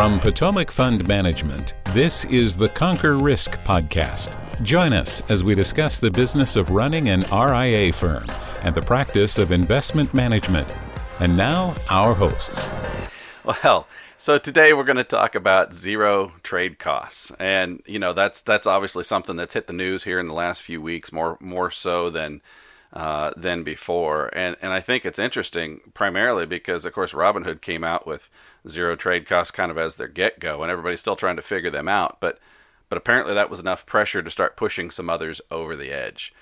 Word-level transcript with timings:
From 0.00 0.18
Potomac 0.18 0.70
Fund 0.70 1.06
Management, 1.06 1.74
this 1.92 2.24
is 2.24 2.56
the 2.56 2.70
Conquer 2.70 3.18
Risk 3.18 3.58
podcast. 3.64 4.30
Join 4.62 4.94
us 4.94 5.22
as 5.28 5.44
we 5.44 5.54
discuss 5.54 6.00
the 6.00 6.10
business 6.10 6.56
of 6.56 6.70
running 6.70 7.10
an 7.10 7.20
RIA 7.30 7.92
firm 7.92 8.24
and 8.62 8.74
the 8.74 8.80
practice 8.80 9.36
of 9.36 9.52
investment 9.52 10.14
management. 10.14 10.66
And 11.18 11.36
now, 11.36 11.76
our 11.90 12.14
hosts. 12.14 12.66
Well, 13.44 13.86
so 14.16 14.38
today 14.38 14.72
we're 14.72 14.84
going 14.84 14.96
to 14.96 15.04
talk 15.04 15.34
about 15.34 15.74
zero 15.74 16.32
trade 16.42 16.78
costs, 16.78 17.30
and 17.38 17.82
you 17.84 17.98
know 17.98 18.14
that's 18.14 18.40
that's 18.40 18.66
obviously 18.66 19.04
something 19.04 19.36
that's 19.36 19.52
hit 19.52 19.66
the 19.66 19.74
news 19.74 20.04
here 20.04 20.18
in 20.18 20.28
the 20.28 20.32
last 20.32 20.62
few 20.62 20.80
weeks, 20.80 21.12
more 21.12 21.36
more 21.40 21.70
so 21.70 22.08
than 22.08 22.40
uh, 22.94 23.32
than 23.36 23.64
before. 23.64 24.30
And 24.32 24.56
and 24.62 24.72
I 24.72 24.80
think 24.80 25.04
it's 25.04 25.18
interesting 25.18 25.80
primarily 25.92 26.46
because 26.46 26.86
of 26.86 26.94
course 26.94 27.12
Robinhood 27.12 27.60
came 27.60 27.84
out 27.84 28.06
with 28.06 28.30
zero 28.68 28.96
trade 28.96 29.26
costs 29.26 29.50
kind 29.50 29.70
of 29.70 29.78
as 29.78 29.96
their 29.96 30.08
get 30.08 30.40
go, 30.40 30.62
and 30.62 30.70
everybody's 30.70 31.00
still 31.00 31.16
trying 31.16 31.36
to 31.36 31.42
figure 31.42 31.70
them 31.70 31.88
out. 31.88 32.18
But 32.20 32.38
but 32.88 32.98
apparently 32.98 33.34
that 33.34 33.50
was 33.50 33.60
enough 33.60 33.86
pressure 33.86 34.22
to 34.22 34.30
start 34.30 34.56
pushing 34.56 34.90
some 34.90 35.08
others 35.08 35.40
over 35.50 35.76
the 35.76 35.92
edge. 35.92 36.34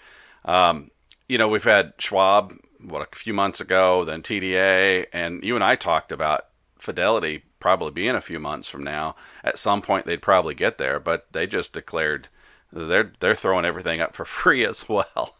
Um, 0.45 0.91
you 1.29 1.37
know, 1.37 1.49
we've 1.49 1.65
had 1.65 1.93
Schwab 1.99 2.55
what 2.81 3.07
a 3.13 3.17
few 3.17 3.35
months 3.35 3.61
ago, 3.61 4.05
then 4.05 4.23
TDA, 4.23 5.07
and 5.13 5.43
you 5.45 5.55
and 5.55 5.65
I 5.65 5.77
talked 5.77 6.13
about 6.13 6.47
Fidelity 6.79 7.45
probably 7.61 7.91
being 7.91 8.15
a 8.15 8.21
few 8.21 8.39
months 8.39 8.69
from 8.69 8.85
now. 8.85 9.17
At 9.43 9.59
some 9.59 9.83
point, 9.83 10.07
they'd 10.07 10.23
probably 10.23 10.55
get 10.55 10.79
there, 10.79 11.01
but 11.01 11.27
they 11.33 11.47
just 11.47 11.73
declared 11.73 12.29
they're 12.73 13.13
they're 13.21 13.35
throwing 13.35 13.65
everything 13.65 14.01
up 14.01 14.15
for 14.15 14.25
free 14.25 14.65
as 14.65 14.89
well. 14.89 15.37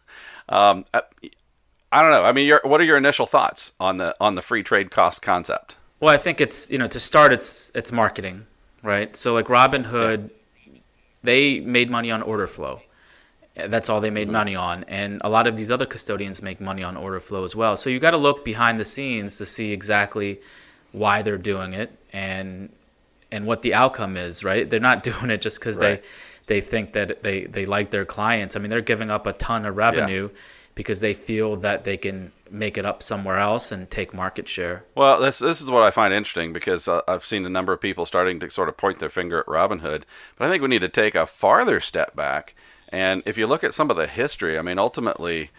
Um, 0.47 0.85
I, 0.93 1.01
I, 1.91 2.01
don't 2.01 2.11
know. 2.11 2.23
I 2.23 2.31
mean, 2.31 2.51
what 2.63 2.81
are 2.81 2.85
your 2.85 2.97
initial 2.97 3.25
thoughts 3.25 3.73
on 3.79 3.97
the 3.97 4.15
on 4.19 4.35
the 4.35 4.41
free 4.41 4.63
trade 4.63 4.91
cost 4.91 5.21
concept? 5.21 5.75
Well, 5.99 6.13
I 6.13 6.17
think 6.17 6.39
it's 6.39 6.69
you 6.71 6.77
know 6.77 6.87
to 6.87 6.99
start, 6.99 7.33
it's 7.33 7.71
it's 7.75 7.91
marketing, 7.91 8.45
right? 8.83 9.15
So 9.15 9.33
like 9.33 9.47
Robinhood, 9.47 10.29
they 11.23 11.59
made 11.59 11.89
money 11.89 12.11
on 12.11 12.21
order 12.21 12.47
flow. 12.47 12.81
That's 13.55 13.89
all 13.89 13.99
they 13.99 14.09
made 14.09 14.27
mm-hmm. 14.27 14.33
money 14.33 14.55
on, 14.55 14.85
and 14.85 15.21
a 15.23 15.29
lot 15.29 15.47
of 15.47 15.57
these 15.57 15.69
other 15.69 15.85
custodians 15.85 16.41
make 16.41 16.61
money 16.61 16.83
on 16.83 16.95
order 16.95 17.19
flow 17.19 17.43
as 17.43 17.55
well. 17.55 17.75
So 17.75 17.89
you 17.89 17.99
got 17.99 18.11
to 18.11 18.17
look 18.17 18.45
behind 18.45 18.79
the 18.79 18.85
scenes 18.85 19.37
to 19.37 19.45
see 19.45 19.73
exactly 19.73 20.39
why 20.91 21.21
they're 21.21 21.37
doing 21.37 21.73
it 21.73 21.91
and 22.13 22.69
and 23.31 23.45
what 23.45 23.61
the 23.61 23.73
outcome 23.73 24.17
is, 24.17 24.43
right? 24.43 24.69
They're 24.69 24.79
not 24.79 25.03
doing 25.11 25.29
it 25.29 25.41
just 25.41 25.59
because 25.59 25.77
right. 25.77 26.01
they 26.47 26.55
they 26.55 26.61
think 26.61 26.93
that 26.93 27.21
they 27.23 27.43
they 27.45 27.65
like 27.65 27.91
their 27.91 28.05
clients. 28.05 28.55
I 28.55 28.59
mean, 28.59 28.69
they're 28.69 28.81
giving 28.81 29.09
up 29.11 29.27
a 29.27 29.33
ton 29.33 29.65
of 29.65 29.75
revenue 29.75 30.29
yeah. 30.31 30.39
because 30.75 31.01
they 31.01 31.13
feel 31.13 31.57
that 31.57 31.83
they 31.83 31.97
can 31.97 32.31
make 32.51 32.77
it 32.77 32.85
up 32.85 33.03
somewhere 33.03 33.37
else 33.37 33.71
and 33.71 33.89
take 33.89 34.13
market 34.13 34.47
share. 34.47 34.83
Well, 34.95 35.19
this 35.19 35.39
this 35.39 35.61
is 35.61 35.69
what 35.69 35.83
I 35.83 35.91
find 35.91 36.13
interesting 36.13 36.53
because 36.53 36.87
uh, 36.87 37.01
I've 37.07 37.25
seen 37.25 37.45
a 37.45 37.49
number 37.49 37.73
of 37.73 37.81
people 37.81 38.05
starting 38.05 38.39
to 38.39 38.49
sort 38.49 38.69
of 38.69 38.77
point 38.77 38.99
their 38.99 39.09
finger 39.09 39.39
at 39.39 39.45
Robinhood, 39.45 40.03
but 40.37 40.47
I 40.47 40.49
think 40.49 40.61
we 40.61 40.69
need 40.69 40.81
to 40.81 40.89
take 40.89 41.15
a 41.15 41.27
farther 41.27 41.79
step 41.79 42.15
back. 42.15 42.55
And 42.89 43.21
if 43.25 43.37
you 43.37 43.47
look 43.47 43.63
at 43.63 43.73
some 43.73 43.91
of 43.91 43.97
the 43.97 44.07
history, 44.07 44.57
I 44.57 44.61
mean, 44.61 44.79
ultimately, 44.79 45.51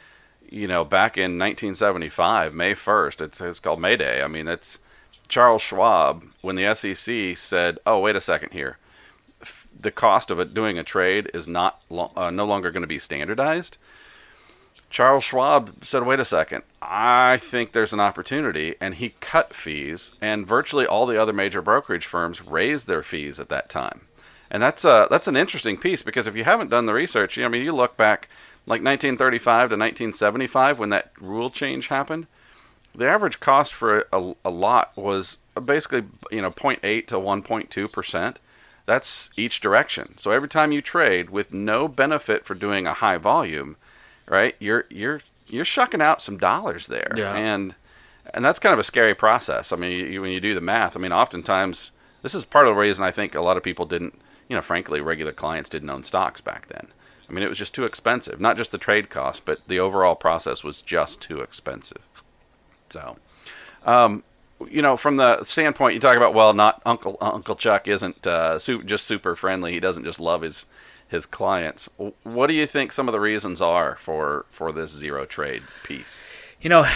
you 0.49 0.67
know, 0.67 0.85
back 0.85 1.17
in 1.17 1.39
1975, 1.39 2.53
May 2.53 2.75
1st, 2.75 3.21
it's 3.21 3.41
it's 3.41 3.61
called 3.61 3.81
May 3.81 3.97
Day. 3.97 4.23
I 4.23 4.27
mean, 4.27 4.49
it's 4.49 4.79
Charles 5.29 5.63
Schwab, 5.63 6.25
when 6.41 6.57
the 6.57 6.75
SEC 6.75 7.37
said, 7.37 7.79
"Oh, 7.87 8.01
wait 8.01 8.17
a 8.17 8.21
second 8.21 8.53
here, 8.53 8.79
the 9.79 9.93
cost 9.93 10.31
of 10.31 10.53
doing 10.53 10.77
a 10.77 10.85
trade 10.85 11.31
is 11.33 11.47
not 11.47 11.81
uh, 11.91 12.31
no 12.31 12.45
longer 12.45 12.71
going 12.71 12.83
to 12.83 12.89
be 12.89 12.99
standardized." 12.99 13.79
Charles 14.91 15.25
Schwab 15.25 15.85
said, 15.85 16.05
"Wait 16.05 16.21
a 16.21 16.25
second, 16.25 16.65
I 16.83 17.39
think 17.39 17.73
there's 17.73 17.93
an 17.93 18.01
opportunity," 18.01 18.75
and 18.81 18.97
he 18.97 19.15
cut 19.21 19.55
fees, 19.55 20.13
and 20.21 20.47
virtually 20.47 20.87
all 20.87 21.07
the 21.07 21.21
other 21.21 21.33
major 21.33 21.63
brokerage 21.63 22.07
firms 22.07 22.43
raised 22.43 22.87
their 22.87 23.03
fees 23.03 23.39
at 23.41 23.49
that 23.49 23.71
time. 23.71 24.03
And 24.51 24.63
that's 24.63 24.85
a 24.85 25.07
that's 25.11 25.29
an 25.29 25.37
interesting 25.37 25.77
piece 25.77 26.03
because 26.03 26.27
if 26.27 26.37
you 26.37 26.45
haven't 26.45 26.71
done 26.71 26.87
the 26.87 26.93
research, 26.93 27.39
I 27.39 27.49
mean, 27.49 27.63
you 27.63 27.73
look 27.73 27.97
back 27.97 28.29
like 28.67 28.83
1935 28.83 29.71
to 29.71 29.77
1975 29.77 30.79
when 30.79 30.91
that 30.91 31.13
rule 31.19 31.51
change 31.51 31.87
happened 31.87 32.27
the 32.95 33.09
average 33.09 33.41
cost 33.41 33.73
for 33.73 34.07
a, 34.13 34.35
a 34.45 34.51
lot 34.51 34.97
was 34.97 35.39
basically 35.65 36.05
you 36.31 36.43
know 36.43 36.51
0.8 36.51 37.07
to 37.07 37.15
1.2 37.17 37.93
percent. 37.93 38.41
That's 38.87 39.31
each 39.37 39.61
direction. 39.61 40.19
So 40.19 40.33
every 40.33 40.49
time 40.49 40.73
you 40.73 40.83
trade 40.83 41.31
with 41.31 41.53
no 41.53 41.87
benefit 41.87 42.45
for 42.45 42.55
doing 42.55 42.87
a 42.87 42.95
high 42.95 43.19
volume, 43.19 43.77
right? 44.31 44.55
You're 44.59 44.87
you're 44.89 45.21
you're 45.49 45.67
shucking 45.67 46.01
out 46.01 46.23
some 46.23 46.39
dollars 46.39 46.87
there, 46.87 47.13
yeah. 47.17 47.35
and 47.35 47.75
and 48.33 48.45
that's 48.45 48.61
kind 48.61 48.73
of 48.73 48.79
a 48.79 48.85
scary 48.85 49.15
process. 49.15 49.73
I 49.73 49.77
mean, 49.77 50.13
you, 50.13 50.23
when 50.23 50.31
you 50.31 50.41
do 50.41 50.55
the 50.55 50.61
math, 50.61 50.97
I 50.97 51.01
mean, 51.01 51.13
oftentimes 51.13 51.91
this 52.23 52.35
is 52.35 52.45
part 52.45 52.67
of 52.67 52.75
the 52.75 52.81
reason 52.81 53.05
I 53.05 53.11
think 53.11 53.35
a 53.35 53.41
lot 53.41 53.57
of 53.57 53.63
people 53.63 53.87
didn't, 53.87 54.15
you 54.49 54.57
know, 54.57 54.63
frankly, 54.63 55.01
regular 55.01 55.33
clients 55.33 55.69
didn't 55.69 55.91
own 55.91 56.05
stocks 56.05 56.41
back 56.41 56.69
then. 56.69 56.87
I 57.29 57.33
mean, 57.33 57.43
it 57.45 57.49
was 57.49 57.59
just 57.59 57.75
too 57.75 57.85
expensive. 57.85 58.41
Not 58.41 58.57
just 58.57 58.73
the 58.73 58.79
trade 58.79 59.11
cost, 59.11 59.45
but 59.45 59.61
the 59.67 59.81
overall 59.81 60.17
process 60.17 60.65
was 60.65 60.81
just 60.81 61.21
too 61.21 61.41
expensive. 61.41 62.03
So, 62.91 63.17
um, 63.85 64.25
you 64.69 64.83
know, 64.83 64.97
from 64.97 65.17
the 65.17 65.45
standpoint 65.45 65.95
you 65.95 66.01
talk 66.01 66.17
about, 66.17 66.35
well, 66.35 66.53
not 66.53 66.83
Uncle 66.85 67.17
Uncle 67.21 67.57
Chuck 67.57 67.89
isn't 67.89 68.27
uh, 68.27 68.59
su- 68.59 68.83
just 68.85 69.07
super 69.07 69.35
friendly. 69.35 69.73
He 69.73 69.81
doesn't 69.81 70.05
just 70.05 70.21
love 70.21 70.43
his 70.43 70.67
his 71.11 71.27
clients. 71.27 71.89
What 72.23 72.47
do 72.47 72.55
you 72.55 72.67
think 72.67 72.93
some 72.93 73.09
of 73.09 73.13
the 73.13 73.21
reasons 73.21 73.61
are 73.61 73.97
for 73.97 74.47
for 74.51 74.73
this 74.73 74.91
zero 74.93 75.27
trade 75.27 75.63
piece? 75.83 76.23
You 76.61 76.71
know, 76.71 76.87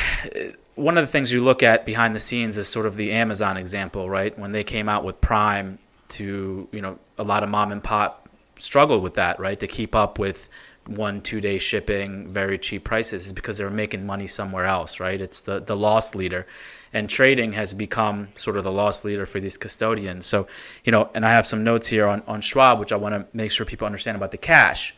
one 0.77 0.97
of 0.97 1.03
the 1.03 1.11
things 1.11 1.33
you 1.33 1.43
look 1.43 1.63
at 1.63 1.85
behind 1.85 2.15
the 2.15 2.21
scenes 2.21 2.57
is 2.57 2.69
sort 2.69 2.87
of 2.87 2.97
the 2.97 3.13
Amazon 3.13 3.57
example, 3.57 4.09
right? 4.09 4.39
When 4.39 4.53
they 4.53 4.65
came 4.65 4.89
out 4.89 5.05
with 5.05 5.21
Prime, 5.21 5.79
to 6.11 6.69
you 6.71 6.81
know, 6.81 6.99
a 7.19 7.25
lot 7.25 7.43
of 7.43 7.49
mom 7.49 7.73
and 7.73 7.83
pop 7.83 8.29
struggled 8.59 9.03
with 9.03 9.15
that, 9.15 9.41
right? 9.41 9.59
To 9.59 9.67
keep 9.67 9.95
up 9.95 10.19
with 10.19 10.49
one 10.87 11.21
two 11.21 11.41
day 11.41 11.59
shipping 11.59 12.29
very 12.29 12.59
cheap 12.59 12.85
prices 12.85 13.27
is 13.27 13.33
because 13.33 13.59
they're 13.59 13.71
making 13.71 14.05
money 14.05 14.27
somewhere 14.27 14.65
else 14.65 15.01
right 15.01 15.21
it's 15.21 15.43
the 15.43 15.61
the 15.61 15.77
loss 15.77 16.15
leader 16.15 16.47
and 16.93 17.09
trading 17.09 17.53
has 17.53 17.75
become 17.75 18.29
sort 18.35 18.57
of 18.57 18.65
the 18.65 18.73
loss 18.73 19.05
leader 19.05 19.27
for 19.27 19.41
these 19.41 19.57
custodians 19.57 20.27
so 20.27 20.47
you 20.85 20.93
know 20.93 21.11
and 21.15 21.25
i 21.25 21.31
have 21.31 21.47
some 21.47 21.65
notes 21.65 21.89
here 21.89 22.07
on, 22.07 22.23
on 22.27 22.41
schwab 22.41 22.79
which 22.79 22.93
i 22.93 22.97
want 22.97 23.15
to 23.15 23.27
make 23.37 23.51
sure 23.51 23.65
people 23.65 23.87
understand 23.87 24.17
about 24.17 24.31
the 24.31 24.39
cash 24.39 24.95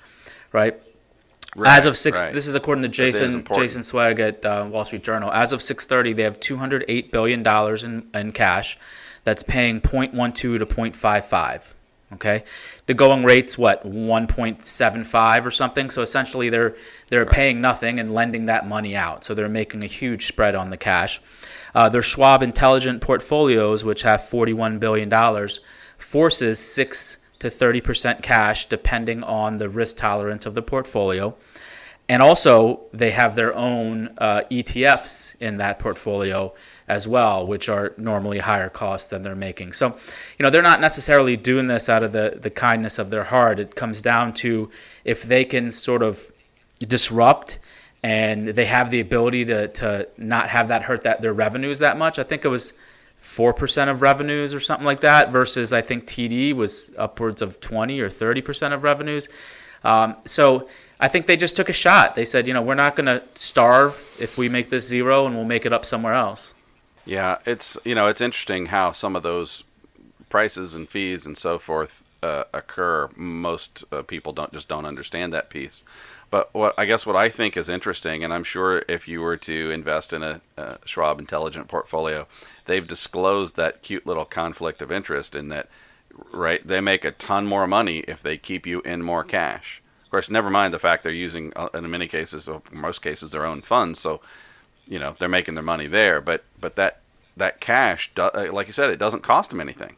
right 0.53 0.81
Right, 1.55 1.79
as 1.79 1.87
of 1.87 1.97
six, 1.97 2.21
right. 2.21 2.35
this 2.35 2.47
is 2.47 2.55
according 2.55 2.83
to 2.83 2.89
Jason 2.89 3.43
Jason 3.55 3.83
Zweig 3.83 4.21
at 4.21 4.45
uh, 4.45 4.69
Wall 4.71 4.85
Street 4.85 5.03
Journal. 5.03 5.33
As 5.33 5.55
of 5.55 5.63
six 5.63 5.87
thirty, 5.87 6.13
they 6.13 6.25
have 6.25 6.39
two 6.39 6.59
hundred 6.59 6.85
eight 6.87 7.11
billion 7.11 7.43
dollars 7.43 7.83
in, 7.83 8.07
in 8.13 8.33
cash. 8.33 8.77
That's 9.27 9.43
paying 9.43 9.81
0.12 9.81 10.35
to 10.35 10.67
0.55 10.67 11.75
Okay, 12.16 12.44
the 12.87 12.94
going 12.94 13.25
rate's 13.25 13.56
what 13.56 13.87
1.75 13.87 15.47
or 15.47 15.50
something. 15.50 15.91
So 15.91 16.03
essentially, 16.03 16.49
they're 16.49 16.77
they're 17.09 17.25
right. 17.25 17.32
paying 17.32 17.60
nothing 17.60 17.99
and 17.99 18.12
lending 18.12 18.47
that 18.47 18.66
money 18.66 18.97
out. 18.97 19.25
So 19.25 19.34
they're 19.34 19.49
making 19.49 19.82
a 19.82 19.87
huge 19.87 20.27
spread 20.27 20.54
on 20.54 20.71
the 20.71 20.77
cash. 20.77 21.21
Uh, 21.75 21.88
their 21.91 22.03
Schwab 22.03 22.43
Intelligent 22.43 23.03
portfolios, 23.03 23.84
which 23.84 24.03
have 24.03 24.27
41 24.27 24.78
billion 24.78 25.09
dollars, 25.09 25.60
forces 25.99 26.59
six 26.59 27.19
to 27.38 27.50
30 27.50 27.81
percent 27.82 28.22
cash 28.22 28.66
depending 28.66 29.22
on 29.22 29.56
the 29.56 29.69
risk 29.69 29.97
tolerance 29.97 30.47
of 30.47 30.54
the 30.54 30.62
portfolio. 30.62 31.37
And 32.09 32.22
also, 32.22 32.83
they 32.93 33.10
have 33.10 33.34
their 33.34 33.54
own 33.54 34.15
uh, 34.19 34.43
ETFs 34.50 35.34
in 35.41 35.59
that 35.59 35.78
portfolio 35.78 36.54
as 36.89 37.09
well, 37.09 37.47
which 37.47 37.69
are 37.69 37.93
normally 37.97 38.39
higher 38.39 38.69
cost 38.69 39.11
than 39.11 39.23
they're 39.23 39.35
making. 39.35 39.73
So, 39.73 39.89
you 40.39 40.43
know, 40.43 40.51
they're 40.51 40.63
not 40.63 40.81
necessarily 40.81 41.37
doing 41.37 41.67
this 41.67 41.89
out 41.89 42.03
of 42.03 42.13
the, 42.13 42.39
the 42.41 42.51
kindness 42.51 42.99
of 42.99 43.11
their 43.11 43.25
heart. 43.25 43.59
It 43.59 43.75
comes 43.75 44.03
down 44.03 44.35
to 44.35 44.71
if 45.05 45.23
they 45.25 45.45
can 45.45 45.73
sort 45.73 46.03
of 46.03 46.31
disrupt 46.79 47.59
and 48.03 48.49
they 48.49 48.67
have 48.67 48.91
the 48.91 49.01
ability 49.01 49.47
to, 49.47 49.69
to 49.69 50.09
not 50.17 50.49
have 50.49 50.69
that 50.69 50.83
hurt 50.83 51.03
that 51.03 51.23
their 51.23 51.33
revenues 51.33 51.81
that 51.81 51.99
much. 51.99 52.19
I 52.19 52.23
think 52.23 52.45
it 52.45 52.49
was 52.49 52.72
four 53.19 53.53
percent 53.53 53.91
of 53.91 54.03
revenues 54.03 54.55
or 54.55 54.60
something 54.60 54.84
like 54.84 55.01
that, 55.01 55.33
versus 55.33 55.72
I 55.72 55.83
think 55.83 56.05
TD 56.05 56.53
was 56.53 56.93
upwards 56.97 57.43
of 57.43 57.59
twenty 57.60 58.01
or 58.01 58.10
thirty 58.10 58.43
percent 58.43 58.75
of 58.75 58.84
revenues. 58.84 59.28
Um, 59.83 60.16
so 60.25 60.69
I 61.01 61.09
think 61.09 61.27
they 61.27 61.37
just 61.37 61.57
took 61.57 61.69
a 61.69 61.72
shot. 61.72 62.15
They 62.15 62.25
said, 62.25 62.47
you 62.47 62.55
know, 62.55 62.63
we're 62.63 62.75
not 62.75 62.97
going 62.97 63.07
to 63.07 63.22
starve 63.34 64.15
if 64.19 64.39
we 64.39 64.49
make 64.49 64.69
this 64.69 64.87
zero, 64.87 65.27
and 65.27 65.34
we'll 65.34 65.45
make 65.45 65.66
it 65.66 65.72
up 65.72 65.84
somewhere 65.84 66.15
else. 66.15 66.55
Yeah, 67.07 67.39
it's 67.47 67.79
you 67.85 67.95
know 67.95 68.09
it's 68.09 68.21
interesting 68.21 68.67
how 68.67 68.93
some 68.93 69.17
of 69.17 69.23
those 69.23 69.63
prices 70.29 70.75
and 70.75 70.89
fees 70.89 71.25
and 71.25 71.39
so 71.39 71.59
forth 71.59 72.03
uh, 72.23 72.45
occur. 72.53 73.09
Most 73.17 73.85
uh, 73.93 74.03
people 74.03 74.33
don't 74.33 74.53
just 74.53 74.69
don't 74.69 74.85
understand 74.85 75.33
that 75.33 75.49
piece. 75.49 75.85
But 76.31 76.53
what 76.53 76.75
I 76.77 76.85
guess 76.85 77.07
what 77.07 77.15
I 77.15 77.31
think 77.31 77.57
is 77.57 77.69
interesting, 77.69 78.25
and 78.25 78.35
I'm 78.35 78.43
sure 78.43 78.85
if 78.89 79.07
you 79.07 79.21
were 79.21 79.37
to 79.37 79.71
invest 79.71 80.13
in 80.13 80.25
a, 80.25 80.41
a 80.57 80.79
Schwab 80.85 81.21
Intelligent 81.21 81.69
portfolio, 81.69 82.27
they've 82.65 82.87
disclosed 82.87 83.55
that 83.55 83.83
cute 83.83 84.05
little 84.07 84.25
conflict 84.25 84.83
of 84.83 84.91
interest 84.91 85.37
in 85.37 85.49
that, 85.51 85.69
right? 86.33 86.67
They 86.67 86.81
make 86.81 87.05
a 87.05 87.13
ton 87.13 87.47
more 87.47 87.69
money 87.69 88.01
if 88.09 88.21
they 88.21 88.37
keep 88.37 88.67
you 88.67 88.81
in 88.81 89.03
more 89.03 89.23
cash. 89.23 89.81
Of 90.05 90.11
course, 90.11 90.29
never 90.29 90.51
mind 90.51 90.75
the 90.75 90.81
fact 90.81 91.05
they're 91.05 91.13
using, 91.13 91.53
uh, 91.55 91.69
in 91.75 91.89
many 91.89 92.09
cases, 92.09 92.49
most 92.73 93.03
cases, 93.03 93.31
their 93.31 93.47
own 93.47 93.63
funds. 93.63 94.01
So 94.01 94.21
you 94.86 94.98
know 94.98 95.15
they're 95.18 95.28
making 95.28 95.54
their 95.54 95.65
money 95.65 95.86
there. 95.86 96.21
But 96.21 96.44
but 96.60 96.77
that 96.77 97.00
that 97.36 97.60
cash, 97.60 98.10
uh, 98.16 98.47
like 98.53 98.66
you 98.66 98.72
said, 98.72 98.91
it 98.91 98.98
doesn't 98.98 99.22
cost 99.22 99.50
them 99.50 99.60
anything. 99.60 99.97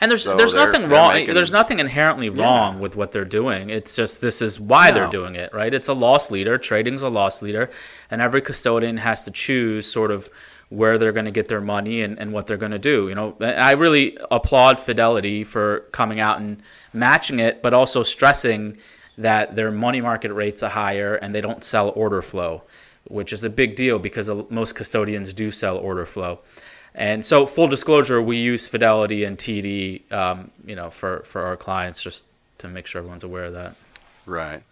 And 0.00 0.10
there's 0.10 0.24
So 0.24 0.36
there's 0.36 0.54
nothing 0.54 0.82
they're 0.82 0.90
wrong. 0.90 1.12
making- 1.12 1.34
there's 1.34 1.52
nothing 1.52 1.78
inherently 1.78 2.28
wrong 2.30 2.80
with 2.80 2.96
what 2.96 3.12
they're 3.12 3.24
doing. 3.26 3.70
It's 3.70 3.94
just 3.96 4.20
this 4.20 4.40
is 4.42 4.58
why 4.58 4.90
they're 4.90 5.06
doing 5.08 5.34
it, 5.36 5.52
right? 5.54 5.72
It's 5.72 5.88
a 5.88 5.92
loss 5.94 6.30
leader. 6.30 6.58
Trading's 6.58 7.02
a 7.02 7.08
loss 7.08 7.42
leader, 7.42 7.70
and 8.10 8.20
every 8.20 8.40
custodian 8.40 8.96
has 8.98 9.24
to 9.24 9.30
choose 9.30 9.90
sort 9.90 10.10
of 10.10 10.28
where 10.68 10.98
they're 10.98 11.12
going 11.12 11.26
to 11.26 11.30
get 11.30 11.46
their 11.48 11.60
money 11.60 12.02
and, 12.02 12.18
and 12.18 12.32
what 12.32 12.46
they're 12.46 12.56
going 12.56 12.72
to 12.72 12.78
do. 12.78 13.08
You 13.08 13.14
know, 13.14 13.36
I 13.40 13.72
really 13.72 14.18
applaud 14.30 14.80
Fidelity 14.80 15.44
for 15.44 15.80
coming 15.92 16.18
out 16.20 16.40
and 16.40 16.60
matching 16.92 17.38
it, 17.38 17.62
but 17.62 17.72
also 17.72 18.02
stressing 18.02 18.76
that 19.18 19.54
their 19.56 19.70
money 19.70 20.00
market 20.00 20.32
rates 20.32 20.62
are 20.62 20.70
higher 20.70 21.14
and 21.14 21.34
they 21.34 21.40
don't 21.40 21.62
sell 21.62 21.90
order 21.90 22.20
flow, 22.20 22.62
which 23.08 23.32
is 23.32 23.44
a 23.44 23.50
big 23.50 23.76
deal 23.76 23.98
because 23.98 24.30
most 24.50 24.74
custodians 24.74 25.32
do 25.32 25.50
sell 25.50 25.76
order 25.76 26.04
flow. 26.04 26.40
And 26.94 27.24
so, 27.24 27.44
full 27.44 27.68
disclosure, 27.68 28.22
we 28.22 28.38
use 28.38 28.68
Fidelity 28.68 29.24
and 29.24 29.36
TD, 29.36 30.10
um, 30.10 30.50
you 30.64 30.74
know, 30.74 30.88
for, 30.88 31.20
for 31.20 31.42
our 31.42 31.56
clients, 31.56 32.02
just 32.02 32.26
to 32.58 32.68
make 32.68 32.86
sure 32.86 33.00
everyone's 33.00 33.24
aware 33.24 33.44
of 33.44 33.52
that. 33.52 33.76
Right. 34.24 34.62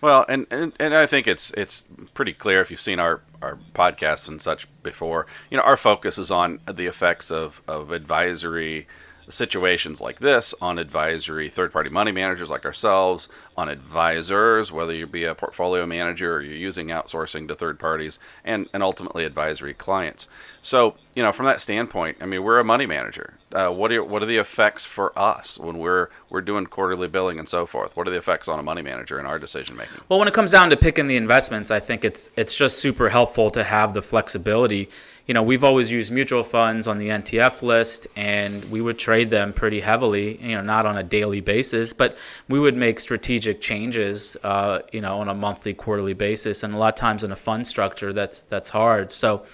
Well, 0.00 0.24
and, 0.28 0.46
and, 0.50 0.72
and 0.78 0.94
I 0.94 1.06
think 1.06 1.26
it's 1.26 1.50
it's 1.52 1.84
pretty 2.14 2.32
clear 2.32 2.60
if 2.60 2.70
you've 2.70 2.80
seen 2.80 3.00
our, 3.00 3.20
our 3.42 3.58
podcasts 3.74 4.28
and 4.28 4.40
such 4.40 4.68
before. 4.82 5.26
You 5.50 5.56
know, 5.56 5.62
our 5.62 5.76
focus 5.76 6.18
is 6.18 6.30
on 6.30 6.60
the 6.66 6.86
effects 6.86 7.30
of, 7.30 7.62
of 7.66 7.90
advisory 7.90 8.86
situations 9.28 10.00
like 10.00 10.18
this 10.18 10.54
on 10.60 10.78
advisory 10.78 11.48
third 11.48 11.72
party 11.72 11.90
money 11.90 12.12
managers 12.12 12.50
like 12.50 12.64
ourselves, 12.64 13.28
on 13.56 13.68
advisors, 13.68 14.72
whether 14.72 14.92
you 14.92 15.06
be 15.06 15.24
a 15.24 15.34
portfolio 15.34 15.84
manager 15.86 16.36
or 16.36 16.42
you're 16.42 16.54
using 16.54 16.88
outsourcing 16.88 17.48
to 17.48 17.54
third 17.54 17.78
parties, 17.78 18.18
and, 18.44 18.68
and 18.72 18.82
ultimately 18.82 19.24
advisory 19.24 19.74
clients. 19.74 20.28
So, 20.62 20.94
you 21.14 21.22
know, 21.22 21.32
from 21.32 21.46
that 21.46 21.60
standpoint, 21.60 22.18
I 22.20 22.26
mean, 22.26 22.42
we're 22.42 22.58
a 22.58 22.64
money 22.64 22.86
manager. 22.86 23.34
Uh, 23.52 23.70
what 23.70 23.90
are 23.90 24.04
what 24.04 24.22
are 24.22 24.26
the 24.26 24.36
effects 24.36 24.84
for 24.84 25.18
us 25.18 25.58
when 25.58 25.78
we're 25.78 26.10
we're 26.28 26.42
doing 26.42 26.66
quarterly 26.66 27.08
billing 27.08 27.38
and 27.38 27.48
so 27.48 27.64
forth? 27.64 27.96
What 27.96 28.06
are 28.06 28.10
the 28.10 28.18
effects 28.18 28.46
on 28.46 28.58
a 28.58 28.62
money 28.62 28.82
manager 28.82 29.18
in 29.18 29.24
our 29.24 29.38
decision 29.38 29.76
making? 29.76 30.02
Well, 30.08 30.18
when 30.18 30.28
it 30.28 30.34
comes 30.34 30.52
down 30.52 30.68
to 30.70 30.76
picking 30.76 31.06
the 31.06 31.16
investments, 31.16 31.70
I 31.70 31.80
think 31.80 32.04
it's 32.04 32.30
it's 32.36 32.54
just 32.54 32.78
super 32.78 33.08
helpful 33.08 33.50
to 33.50 33.64
have 33.64 33.94
the 33.94 34.02
flexibility. 34.02 34.90
You 35.28 35.34
know, 35.34 35.42
we've 35.42 35.62
always 35.62 35.92
used 35.92 36.10
mutual 36.10 36.42
funds 36.42 36.88
on 36.88 36.96
the 36.96 37.10
NTF 37.10 37.62
list, 37.62 38.08
and 38.16 38.64
we 38.70 38.80
would 38.80 38.98
trade 38.98 39.28
them 39.28 39.52
pretty 39.52 39.78
heavily. 39.78 40.42
You 40.42 40.56
know, 40.56 40.62
not 40.62 40.86
on 40.86 40.96
a 40.96 41.02
daily 41.02 41.42
basis, 41.42 41.92
but 41.92 42.16
we 42.48 42.58
would 42.58 42.74
make 42.74 42.98
strategic 42.98 43.60
changes. 43.60 44.38
Uh, 44.42 44.80
you 44.90 45.02
know, 45.02 45.20
on 45.20 45.28
a 45.28 45.34
monthly, 45.34 45.74
quarterly 45.74 46.14
basis, 46.14 46.62
and 46.62 46.74
a 46.74 46.78
lot 46.78 46.94
of 46.94 46.98
times 46.98 47.24
in 47.24 47.30
a 47.30 47.36
fund 47.36 47.66
structure, 47.66 48.14
that's 48.14 48.44
that's 48.44 48.70
hard. 48.70 49.12
So, 49.12 49.44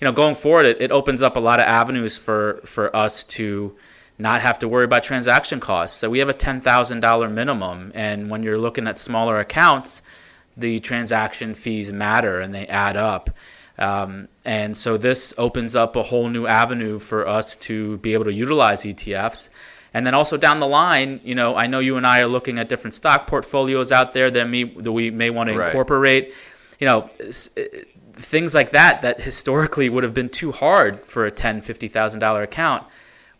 you 0.00 0.04
know, 0.04 0.12
going 0.12 0.34
forward, 0.34 0.66
it, 0.66 0.82
it 0.82 0.90
opens 0.90 1.22
up 1.22 1.36
a 1.36 1.40
lot 1.40 1.60
of 1.60 1.66
avenues 1.66 2.18
for 2.18 2.60
for 2.64 2.94
us 2.94 3.22
to 3.24 3.76
not 4.20 4.40
have 4.40 4.58
to 4.58 4.68
worry 4.68 4.84
about 4.84 5.02
transaction 5.04 5.60
costs. 5.60 5.96
So 5.96 6.10
we 6.10 6.18
have 6.18 6.28
a 6.28 6.34
$10,000 6.34 7.32
minimum. 7.32 7.90
And 7.94 8.30
when 8.30 8.42
you're 8.42 8.58
looking 8.58 8.86
at 8.86 8.98
smaller 8.98 9.38
accounts, 9.38 10.02
the 10.56 10.78
transaction 10.78 11.54
fees 11.54 11.92
matter 11.92 12.40
and 12.40 12.54
they 12.54 12.66
add 12.66 12.96
up. 12.96 13.30
Um, 13.80 14.28
and 14.44 14.76
so 14.76 14.96
this 14.96 15.34
opens 15.38 15.74
up 15.74 15.96
a 15.96 16.02
whole 16.02 16.28
new 16.28 16.46
avenue 16.46 16.98
for 16.98 17.26
us 17.26 17.56
to 17.56 17.96
be 17.98 18.12
able 18.12 18.24
to 18.24 18.32
utilize 18.32 18.82
ETFs. 18.84 19.48
And 19.92 20.06
then 20.06 20.14
also 20.14 20.36
down 20.36 20.60
the 20.60 20.68
line, 20.68 21.20
you 21.24 21.34
know, 21.34 21.56
I 21.56 21.66
know 21.66 21.80
you 21.80 21.96
and 21.96 22.06
I 22.06 22.20
are 22.20 22.28
looking 22.28 22.58
at 22.58 22.68
different 22.68 22.94
stock 22.94 23.26
portfolios 23.26 23.90
out 23.90 24.12
there 24.12 24.30
that, 24.30 24.48
me, 24.48 24.64
that 24.64 24.92
we 24.92 25.10
may 25.10 25.30
want 25.30 25.48
to 25.48 25.56
Right. 25.58 25.68
incorporate. 25.68 26.34
You 26.78 26.86
know, 26.86 27.10
things 28.14 28.54
like 28.54 28.70
that 28.72 29.02
that 29.02 29.20
historically 29.20 29.88
would 29.88 30.04
have 30.04 30.14
been 30.14 30.28
too 30.28 30.52
hard 30.52 31.04
for 31.04 31.24
a 31.24 31.30
ten, 31.30 31.60
fifty 31.60 31.88
thousand 31.88 32.20
dollar 32.20 32.42
account 32.42 32.84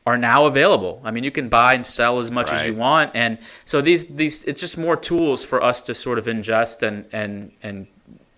are 0.07 0.17
now 0.17 0.47
available. 0.47 1.01
I 1.05 1.11
mean, 1.11 1.25
you 1.25 1.31
can 1.31 1.49
buy 1.49 1.75
and 1.75 1.87
sell 1.87 2.19
as 2.19 2.31
much 2.33 2.51
as 2.51 2.67
you 2.67 2.75
want, 2.75 3.13
and 3.15 3.39
so 3.65 3.81
these 3.81 4.07
these 4.07 4.45
it's 4.45 4.61
just 4.61 4.77
more 4.79 4.97
tools 4.97 5.45
for 5.45 5.63
us 5.63 5.83
to 5.83 5.95
sort 5.95 6.19
of 6.19 6.25
ingest 6.27 6.83
and 6.83 7.05
and 7.13 7.53
and 7.63 7.87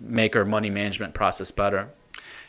make 0.03 0.37
our 0.37 0.45
money 0.45 0.71
management 0.71 1.15
process 1.15 1.51
better. 1.51 1.89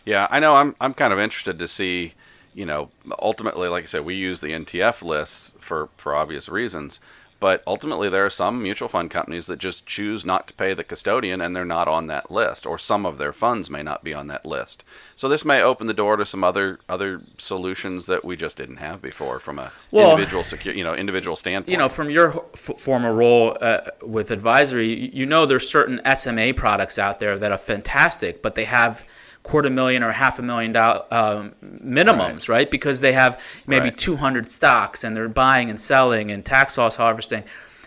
Yeah, 0.05 0.27
I 0.29 0.39
know. 0.39 0.55
I'm 0.55 0.75
I'm 0.81 0.93
kind 0.93 1.13
of 1.13 1.19
interested 1.19 1.59
to 1.59 1.67
see, 1.67 2.13
you 2.53 2.65
know, 2.65 2.89
ultimately, 3.19 3.67
like 3.67 3.83
I 3.83 3.87
said, 3.87 4.05
we 4.05 4.15
use 4.15 4.39
the 4.39 4.47
NTF 4.47 5.01
lists 5.01 5.51
for 5.59 5.89
for 5.97 6.15
obvious 6.15 6.49
reasons, 6.49 6.99
but 7.43 7.61
ultimately 7.67 8.07
there 8.07 8.25
are 8.25 8.29
some 8.29 8.63
mutual 8.63 8.87
fund 8.87 9.11
companies 9.11 9.47
that 9.47 9.59
just 9.59 9.85
choose 9.85 10.23
not 10.23 10.47
to 10.47 10.53
pay 10.53 10.73
the 10.73 10.81
custodian 10.81 11.41
and 11.41 11.53
they're 11.53 11.65
not 11.65 11.89
on 11.89 12.07
that 12.07 12.31
list, 12.31 12.65
or 12.65 12.77
some 12.79 13.05
of 13.05 13.17
their 13.17 13.33
funds 13.33 13.69
may 13.69 13.83
not 13.83 14.01
be 14.01 14.13
on 14.13 14.27
that 14.27 14.45
list. 14.45 14.81
So 15.17 15.27
this 15.27 15.43
may 15.43 15.61
open 15.61 15.87
the 15.87 15.93
door 15.93 16.15
to 16.15 16.25
some 16.25 16.41
other 16.41 16.79
other 16.87 17.19
solutions 17.37 18.05
that 18.05 18.23
we 18.23 18.37
just 18.37 18.55
didn't 18.55 18.77
have 18.77 19.01
before 19.01 19.41
from 19.41 19.59
a 19.59 19.73
Well, 19.91 20.11
individual 20.11 20.43
secu- 20.43 20.73
you 20.73 20.85
know 20.85 20.95
individual 20.95 21.35
standpoint. 21.35 21.69
You 21.69 21.77
know, 21.77 21.89
from 21.89 22.09
your 22.09 22.45
f- 22.53 22.79
former 22.79 23.13
role 23.13 23.57
uh, 23.59 23.81
with 24.01 24.31
advisory, 24.31 25.13
you 25.13 25.25
know 25.25 25.45
there's 25.45 25.69
certain 25.69 25.99
SMA 26.15 26.53
products 26.53 26.97
out 26.97 27.19
there 27.19 27.37
that 27.37 27.51
are 27.51 27.57
fantastic, 27.57 28.41
but 28.41 28.55
they 28.55 28.63
have 28.63 29.03
quarter 29.43 29.69
million 29.69 30.03
or 30.03 30.11
half 30.11 30.39
a 30.39 30.41
million 30.41 30.71
dollar 30.71 31.03
um, 31.11 31.53
minimums, 31.63 32.47
right. 32.49 32.69
Because 32.71 33.01
they 33.01 33.11
have 33.11 33.39
maybe 33.67 33.85
Right. 33.89 33.97
200 33.97 34.49
stocks 34.49 35.03
and 35.03 35.15
they're 35.15 35.27
buying 35.29 35.69
and 35.69 35.79
selling 35.79 36.31
and 36.31 36.45
tax 36.45 36.77
loss 36.77 36.95
harvesting. 36.95 37.43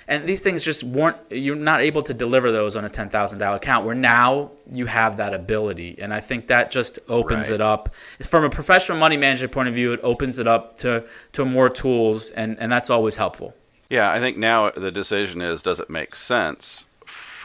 And 0.08 0.28
these 0.28 0.40
things 0.40 0.64
just 0.64 0.84
weren't, 0.84 1.16
you're 1.30 1.56
not 1.56 1.80
able 1.82 2.00
to 2.02 2.14
deliver 2.14 2.52
those 2.52 2.76
on 2.76 2.84
a 2.84 2.88
$10,000 2.90 3.56
account 3.56 3.84
where 3.84 3.94
now 3.96 4.52
you 4.70 4.86
have 4.86 5.16
that 5.16 5.34
ability. 5.34 5.96
And 5.98 6.14
I 6.14 6.20
think 6.20 6.46
that 6.46 6.70
just 6.70 7.00
opens 7.08 7.48
Right. 7.48 7.56
it 7.56 7.60
up. 7.60 7.88
From 8.22 8.44
a 8.44 8.50
professional 8.50 8.98
money 8.98 9.16
management 9.16 9.50
point 9.52 9.68
of 9.68 9.74
view, 9.74 9.92
it 9.92 10.00
opens 10.04 10.38
it 10.38 10.46
up 10.46 10.78
to, 10.78 11.04
to 11.32 11.44
more 11.44 11.68
tools, 11.68 12.30
and, 12.30 12.56
and 12.60 12.70
that's 12.70 12.88
always 12.88 13.16
helpful. 13.16 13.52
Yeah, 13.90 14.12
I 14.12 14.20
think 14.20 14.36
now 14.36 14.70
the 14.70 14.92
decision 14.92 15.40
is 15.42 15.60
does 15.60 15.80
it 15.80 15.90
make 15.90 16.14
sense 16.14 16.86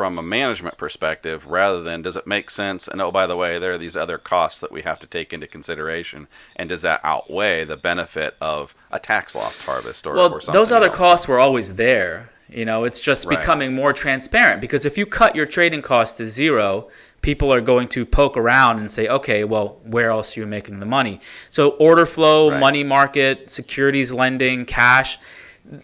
from 0.01 0.18
a 0.18 0.24
management 0.24 0.80
perspective 0.80 1.45
rather 1.45 1.83
than 1.83 2.01
does 2.01 2.15
it 2.15 2.25
make 2.25 2.50
sense 2.50 2.88
and 2.88 3.00
oh 3.00 3.12
by 3.12 3.27
the 3.27 3.36
way 3.38 3.59
there 3.59 3.74
are 3.74 3.77
these 3.77 3.95
other 3.95 4.18
costs 4.18 4.59
that 4.59 4.71
we 4.71 4.81
have 4.81 4.98
to 4.98 5.06
take 5.06 5.31
into 5.31 5.45
consideration 5.45 6.27
and 6.56 6.69
does 6.69 6.81
that 6.81 7.00
outweigh 7.03 7.63
the 7.63 7.77
benefit 7.77 8.36
of 8.42 8.74
a 8.89 8.98
tax 8.98 9.36
loss 9.36 9.57
harvest 9.59 10.07
or, 10.07 10.15
Well, 10.15 10.33
or 10.33 10.42
something 10.42 10.59
those 10.59 10.71
other 10.71 10.88
else? 10.88 10.98
costs 10.98 11.27
were 11.27 11.39
always 11.39 11.75
there. 11.75 12.31
You 12.50 12.65
know, 12.65 12.83
it's 12.83 13.00
just 13.00 13.27
Right. 13.27 13.39
becoming 13.39 13.75
more 13.75 13.94
transparent 13.94 14.59
because 14.59 14.88
if 14.88 14.98
you 14.98 15.06
cut 15.06 15.36
your 15.36 15.45
trading 15.45 15.83
cost 15.83 16.18
to 16.18 16.25
zero, 16.25 16.89
people 17.21 17.53
are 17.53 17.62
going 17.62 17.88
to 17.89 18.03
poke 18.03 18.36
around 18.36 18.80
and 18.80 18.89
say, 18.89 19.07
okay, 19.07 19.44
well, 19.44 19.77
where 19.83 20.09
else 20.09 20.36
are 20.36 20.39
you 20.39 20.48
making 20.48 20.80
the 20.80 20.86
money? 20.88 21.19
So, 21.51 21.69
order 21.77 22.07
flow, 22.07 22.50
Right. 22.50 22.59
money 22.59 22.83
market, 22.83 23.51
securities 23.51 24.12
lending, 24.12 24.65
cash. 24.65 25.20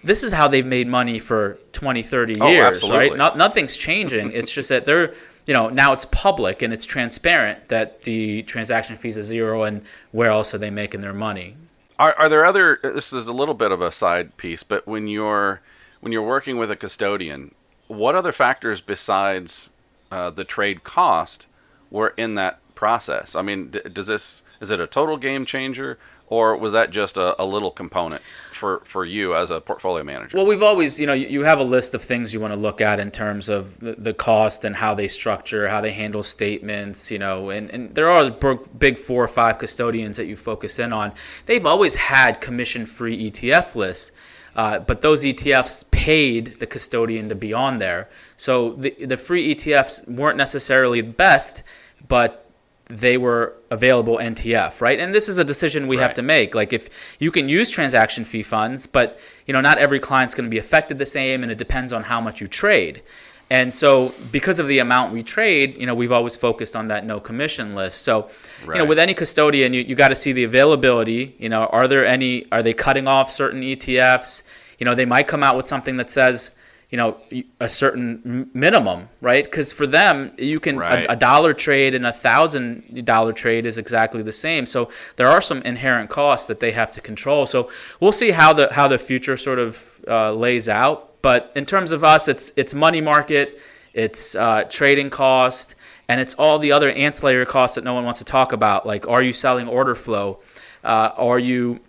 This 0.03 0.23
is 0.23 0.31
how 0.33 0.47
they've 0.47 0.65
made 0.65 0.87
money 0.87 1.19
for 1.19 1.57
20, 1.73 2.01
30 2.01 2.41
Oh, 2.41 2.47
years, 2.49 2.77
absolutely. 2.77 3.09
right? 3.11 3.17
No, 3.17 3.33
nothing's 3.35 3.77
changing. 3.77 4.31
it's 4.31 4.51
just 4.53 4.69
that 4.69 4.85
they're, 4.85 5.13
you 5.45 5.53
know, 5.53 5.69
now 5.69 5.93
it's 5.93 6.05
public 6.05 6.61
and 6.61 6.73
it's 6.73 6.85
transparent 6.85 7.67
that 7.69 8.01
the 8.01 8.41
transaction 8.43 8.95
fees 8.95 9.17
are 9.17 9.21
zero 9.21 9.63
and 9.63 9.83
where 10.11 10.31
else 10.31 10.53
are 10.53 10.57
they 10.57 10.71
making 10.71 11.01
their 11.01 11.13
money? 11.13 11.55
Are, 11.99 12.13
are 12.17 12.29
there 12.29 12.45
other? 12.45 12.79
This 12.83 13.13
is 13.13 13.27
a 13.27 13.33
little 13.33 13.53
bit 13.55 13.71
of 13.71 13.81
a 13.81 13.91
side 13.91 14.35
piece, 14.37 14.61
but 14.63 14.85
when 14.87 15.07
you're 15.07 15.61
when 16.01 16.11
you're 16.11 16.21
working 16.25 16.57
with 16.57 16.69
a 16.69 16.75
custodian, 16.75 17.53
what 17.87 18.13
other 18.15 18.31
factors 18.31 18.81
besides 18.81 19.69
uh, 20.11 20.29
the 20.29 20.43
trade 20.43 20.83
cost 20.83 21.47
were 21.89 22.13
in 22.17 22.35
that 22.35 22.59
process? 22.75 23.35
I 23.35 23.41
mean, 23.41 23.69
d- 23.71 23.81
does 23.91 24.07
this 24.07 24.43
is 24.61 24.69
it 24.69 24.79
a 24.79 24.85
total 24.85 25.17
game 25.17 25.43
changer, 25.45 25.97
or 26.27 26.55
was 26.55 26.73
that 26.73 26.91
just 26.91 27.17
a, 27.17 27.41
a 27.41 27.45
little 27.45 27.71
component 27.71 28.21
for 28.57 28.81
for 28.85 29.05
you 29.05 29.35
as 29.35 29.49
a 29.49 29.61
portfolio 29.61 30.03
manager? 30.03 30.37
Well, 30.37 30.45
we've 30.45 30.63
always, 30.63 30.99
you 30.99 31.07
know, 31.07 31.13
you 31.13 31.43
have 31.43 31.59
a 31.59 31.63
list 31.63 31.95
of 31.95 32.01
things 32.01 32.33
you 32.33 32.39
want 32.39 32.53
to 32.53 32.59
look 32.59 32.81
at 32.81 32.99
in 32.99 33.11
terms 33.11 33.47
of 33.49 33.79
the, 33.79 33.95
the 33.97 34.13
cost 34.13 34.65
and 34.65 34.75
how 34.75 34.95
they 34.95 35.07
structure, 35.07 35.67
how 35.67 35.81
they 35.81 35.91
handle 35.91 36.23
statements, 36.23 37.11
you 37.11 37.19
know, 37.19 37.49
and, 37.49 37.69
and 37.71 37.95
there 37.95 38.09
are 38.09 38.29
big 38.77 38.99
four 38.99 39.23
or 39.23 39.27
five 39.27 39.59
custodians 39.59 40.17
that 40.17 40.25
you 40.25 40.35
focus 40.35 40.79
in 40.79 40.91
on. 40.91 41.13
They've 41.45 41.65
always 41.65 41.95
had 41.95 42.41
commission 42.41 42.85
free 42.85 43.29
ETF 43.29 43.75
lists. 43.75 44.11
Uh, 44.55 44.79
but 44.79 45.01
those 45.01 45.23
ETFs 45.23 45.85
paid 45.91 46.59
the 46.59 46.65
custodian 46.65 47.29
to 47.29 47.35
be 47.35 47.53
on 47.53 47.77
there. 47.77 48.09
So 48.37 48.73
the, 48.73 48.89
the 49.05 49.15
free 49.15 49.53
ETFs 49.53 50.07
weren't 50.07 50.37
necessarily 50.37 51.01
the 51.01 51.11
best, 51.11 51.61
but 52.07 52.46
they 52.89 53.17
were 53.17 53.53
available 53.69 54.17
NTF, 54.17 54.79
right? 54.81 54.99
And 54.99 55.13
this 55.13 55.27
is 55.27 55.37
a 55.37 55.43
decision 55.43 55.87
we 55.87 55.97
have 55.97 56.13
to 56.15 56.21
make. 56.21 56.55
Like 56.55 56.73
if 56.73 56.89
you 57.19 57.31
can 57.31 57.49
use 57.49 57.69
transaction 57.69 58.23
fee 58.23 58.43
funds, 58.43 58.87
but 58.87 59.19
you 59.45 59.53
know 59.53 59.61
not 59.61 59.77
every 59.77 59.99
client's 59.99 60.35
going 60.35 60.45
to 60.45 60.49
be 60.49 60.57
affected 60.57 60.97
the 60.97 61.05
same, 61.05 61.43
and 61.43 61.51
it 61.51 61.57
depends 61.57 61.91
on 61.91 62.03
how 62.03 62.21
much 62.21 62.41
you 62.41 62.47
trade. 62.47 63.01
And 63.49 63.73
so, 63.73 64.13
because 64.31 64.59
of 64.59 64.67
the 64.67 64.79
amount 64.79 65.13
we 65.13 65.23
trade, 65.23 65.77
you 65.77 65.85
know, 65.85 65.95
we've 65.95 66.11
always 66.11 66.35
focused 66.35 66.75
on 66.75 66.89
that 66.89 67.05
no 67.05 67.21
commission 67.21 67.75
list. 67.75 68.01
So, 68.01 68.29
you 68.65 68.73
know, 68.73 68.83
with 68.83 68.99
any 68.99 69.13
custodian, 69.13 69.71
you, 69.71 69.81
you 69.81 69.95
got 69.95 70.09
to 70.09 70.15
see 70.15 70.33
the 70.33 70.43
availability. 70.43 71.33
You 71.39 71.47
know, 71.47 71.65
are 71.67 71.87
there 71.87 72.05
any? 72.05 72.45
Are 72.51 72.61
they 72.61 72.73
cutting 72.73 73.07
off 73.07 73.31
certain 73.31 73.61
ETFs? 73.61 74.43
You 74.79 74.85
know, 74.85 74.95
they 74.95 75.05
might 75.05 75.29
come 75.29 75.43
out 75.43 75.55
with 75.55 75.65
something 75.65 75.95
that 75.97 76.11
says, 76.11 76.51
you 76.89 76.97
know 76.97 77.17
a 77.59 77.67
certain 77.67 78.49
minimum 78.53 79.09
right? 79.19 79.43
Because 79.43 79.73
for 79.73 79.85
them 79.85 80.31
you 80.37 80.59
can 80.59 80.77
right. 80.77 81.05
a, 81.05 81.13
a, 81.13 81.15
dollar 81.15 81.53
trade 81.53 81.93
and 81.93 82.05
a 82.05 82.13
thousand 82.13 83.05
dollar 83.05 83.33
trade 83.33 83.65
is 83.65 83.77
exactly 83.77 84.23
the 84.23 84.31
same. 84.31 84.65
So 84.65 84.89
there 85.17 85.27
are 85.27 85.41
some 85.41 85.61
inherent 85.63 86.09
costs 86.09 86.47
that 86.47 86.59
they 86.59 86.71
have 86.71 86.91
to 86.91 87.01
control. 87.01 87.45
So 87.45 87.69
we'll 87.99 88.11
see 88.13 88.31
how 88.31 88.53
the 88.53 88.71
how 88.71 88.87
the 88.87 88.97
future 88.97 89.35
sort 89.35 89.59
of 89.59 89.85
uh, 90.07 90.33
lays 90.33 90.69
out. 90.69 91.21
But 91.21 91.51
in 91.55 91.65
terms 91.65 91.91
of 91.91 92.03
us 92.03 92.27
it's 92.27 92.53
it's 92.55 92.73
money 92.73 93.01
market 93.01 93.59
it's 93.93 94.35
uh, 94.35 94.63
trading 94.69 95.09
cost 95.09 95.75
and 96.07 96.21
it's 96.21 96.35
all 96.35 96.59
the 96.59 96.71
other 96.71 96.91
ancillary 96.91 97.45
costs 97.45 97.75
that 97.75 97.83
no 97.83 97.95
one 97.95 98.05
wants 98.05 98.19
to 98.19 98.25
talk 98.25 98.53
about 98.53 98.85
like 98.85 99.07
are 99.07 99.21
you 99.21 99.33
selling 99.33 99.67
order 99.67 99.95
flow? 99.95 100.41
Uh, 100.83 101.11
are 101.17 101.39
you 101.39 101.81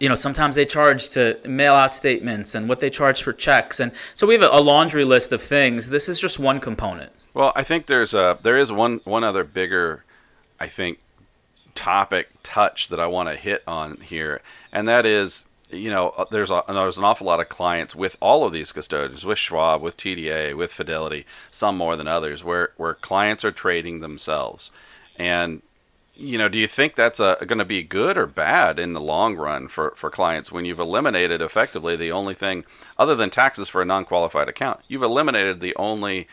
you 0.00 0.08
know, 0.08 0.14
sometimes 0.14 0.56
they 0.56 0.64
charge 0.64 1.08
to 1.10 1.38
mail 1.46 1.74
out 1.74 1.94
statements 1.94 2.54
and 2.54 2.68
what 2.68 2.80
they 2.80 2.90
charge 2.90 3.22
for 3.22 3.32
checks, 3.32 3.80
and 3.80 3.92
so 4.14 4.26
we 4.26 4.34
have 4.34 4.42
a, 4.42 4.60
laundry 4.60 5.04
list 5.04 5.32
of 5.32 5.40
things. 5.40 5.88
This 5.88 6.08
is 6.08 6.20
just 6.20 6.38
one 6.38 6.60
component. 6.60 7.10
Well, 7.32 7.52
I 7.56 7.64
think 7.64 7.86
there's 7.86 8.14
a 8.14 8.38
there 8.42 8.58
is 8.58 8.70
one 8.70 9.00
one 9.04 9.24
other 9.24 9.44
bigger, 9.44 10.04
I 10.60 10.68
think, 10.68 10.98
topic 11.74 12.28
touch 12.42 12.88
that 12.88 13.00
I 13.00 13.06
want 13.06 13.28
to 13.28 13.36
hit 13.36 13.62
on 13.66 13.98
here, 13.98 14.42
and 14.72 14.86
that 14.88 15.06
is 15.06 15.46
you 15.70 15.90
know 15.90 16.10
uh, 16.10 16.26
there's 16.30 16.50
a, 16.50 16.62
there's 16.68 16.98
an 16.98 17.04
awful 17.04 17.26
lot 17.26 17.40
of 17.40 17.48
clients 17.48 17.94
with 17.94 18.16
all 18.20 18.44
of 18.44 18.52
these 18.52 18.72
custodians 18.72 19.24
with 19.24 19.38
Schwab, 19.38 19.80
with 19.80 19.96
TDA, 19.96 20.56
with 20.56 20.72
Fidelity, 20.72 21.24
some 21.50 21.76
more 21.76 21.96
than 21.96 22.08
others, 22.08 22.44
where 22.44 22.72
where 22.76 22.94
clients 22.94 23.44
are 23.44 23.52
trading 23.52 24.00
themselves, 24.00 24.70
and 25.16 25.62
you 26.18 26.36
know, 26.36 26.48
do 26.48 26.58
you 26.58 26.66
think 26.66 26.96
that's 26.96 27.18
going 27.18 27.58
to 27.58 27.64
be 27.64 27.82
good 27.82 28.18
or 28.18 28.26
bad 28.26 28.78
in 28.78 28.92
the 28.92 29.00
long 29.00 29.36
run 29.36 29.68
for, 29.68 29.94
for 29.96 30.10
clients 30.10 30.50
when 30.50 30.64
you've 30.64 30.80
eliminated 30.80 31.40
effectively 31.40 31.94
the 31.94 32.10
only 32.10 32.34
thing 32.34 32.64
other 32.98 33.14
than 33.14 33.30
taxes 33.30 33.68
for 33.68 33.80
a 33.80 33.84
non 33.84 34.04
qualified 34.04 34.48
account? 34.48 34.80
You've 34.88 35.04
eliminated 35.04 35.60
the 35.60 35.76
only 35.76 36.26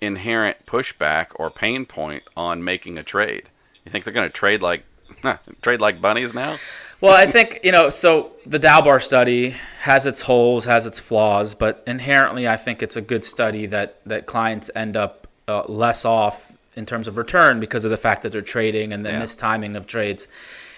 inherent 0.00 0.66
pushback 0.66 1.28
or 1.36 1.50
pain 1.50 1.86
point 1.86 2.22
on 2.36 2.62
making 2.62 2.98
a 2.98 3.02
trade. 3.02 3.48
You 3.84 3.90
think 3.90 4.04
they're 4.04 4.14
going 4.14 4.28
to 4.28 4.32
trade 4.32 4.60
like 4.60 4.84
trade 5.62 5.80
like 5.80 6.02
bunnies 6.02 6.34
now? 6.34 6.58
Well, 7.00 7.14
I 7.14 7.24
think 7.24 7.60
you 7.64 7.72
know. 7.72 7.88
So 7.88 8.32
the 8.44 8.58
Dalbar 8.58 9.02
study 9.02 9.56
has 9.80 10.04
its 10.04 10.20
holes, 10.20 10.66
has 10.66 10.84
its 10.84 11.00
flaws, 11.00 11.54
but 11.54 11.82
inherently, 11.86 12.46
I 12.46 12.56
think 12.56 12.82
it's 12.82 12.96
a 12.96 13.00
good 13.00 13.24
study 13.24 13.66
that 13.66 14.04
that 14.04 14.26
clients 14.26 14.70
end 14.74 14.98
up 14.98 15.26
uh, 15.48 15.64
less 15.66 16.04
off 16.04 16.52
in 16.76 16.86
terms 16.86 17.08
of 17.08 17.16
return 17.16 17.60
because 17.60 17.84
of 17.84 17.90
the 17.90 17.96
fact 17.96 18.22
that 18.22 18.32
they're 18.32 18.42
trading 18.42 18.92
and 18.92 19.04
the 19.04 19.10
yeah. 19.10 19.20
mistiming 19.20 19.76
of 19.76 19.86
trades. 19.86 20.28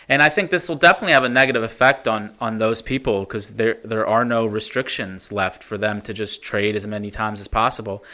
And 0.09 0.23
I 0.23 0.29
think 0.29 0.51
this 0.51 0.69
will 0.69 0.77
definitely 0.77 1.13
have 1.13 1.25
a 1.25 1.29
negative 1.29 1.63
effect 1.63 2.09
on 2.09 2.35
on 2.41 2.59
those 2.59 2.83
people 2.83 3.21
because 3.21 3.55
there 3.55 3.79
there 3.85 4.07
are 4.07 4.25
no 4.25 4.47
restrictions 4.47 5.33
left 5.33 5.63
for 5.63 5.79
them 5.79 6.03
to 6.03 6.13
just 6.13 6.43
trade 6.43 6.77
as 6.77 6.87
many 6.87 7.11
times 7.11 7.41
as 7.41 7.49
possible. 7.49 8.05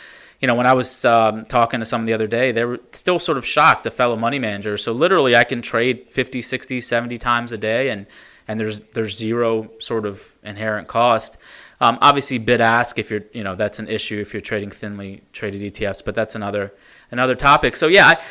You 0.41 0.47
know, 0.47 0.55
when 0.55 0.67
I 0.67 0.75
was 0.75 1.05
um, 1.05 1.45
talking 1.47 1.81
to 1.81 1.87
someone 1.87 2.07
the 2.07 2.13
other 2.13 2.29
day, 2.29 2.53
they 2.53 2.65
were 2.65 2.79
still 2.93 3.19
sort 3.19 3.39
of 3.39 3.45
shocked, 3.45 3.87
a 3.87 3.91
fellow 3.91 4.17
money 4.17 4.39
manager. 4.39 4.77
So 4.77 4.93
literally, 4.93 5.35
I 5.35 5.43
can 5.43 5.63
trade 5.63 6.13
50, 6.13 6.43
60, 6.43 6.81
70 6.81 7.19
times 7.19 7.51
a 7.51 7.59
day, 7.59 7.89
and 7.91 8.07
and 8.47 8.61
there's 8.61 8.81
there's 8.93 9.17
zero 9.17 9.71
sort 9.79 10.07
of 10.07 10.33
inherent 10.45 10.89
cost. 10.89 11.39
Um, 11.81 11.99
obviously, 12.01 12.39
bid 12.39 12.61
ask 12.61 12.99
if 12.99 13.11
you're 13.11 13.25
you 13.33 13.43
know 13.43 13.55
that's 13.55 13.79
an 13.79 13.89
issue 13.89 14.21
if 14.21 14.33
you're 14.33 14.41
trading 14.41 14.71
thinly 14.71 15.23
traded 15.33 15.63
ETFs, 15.63 16.05
but 16.05 16.15
that's 16.15 16.35
another 16.35 16.73
another 17.11 17.35
topics. 17.35 17.79
So 17.79 17.89
yeah, 17.89 18.07
I 18.07 18.23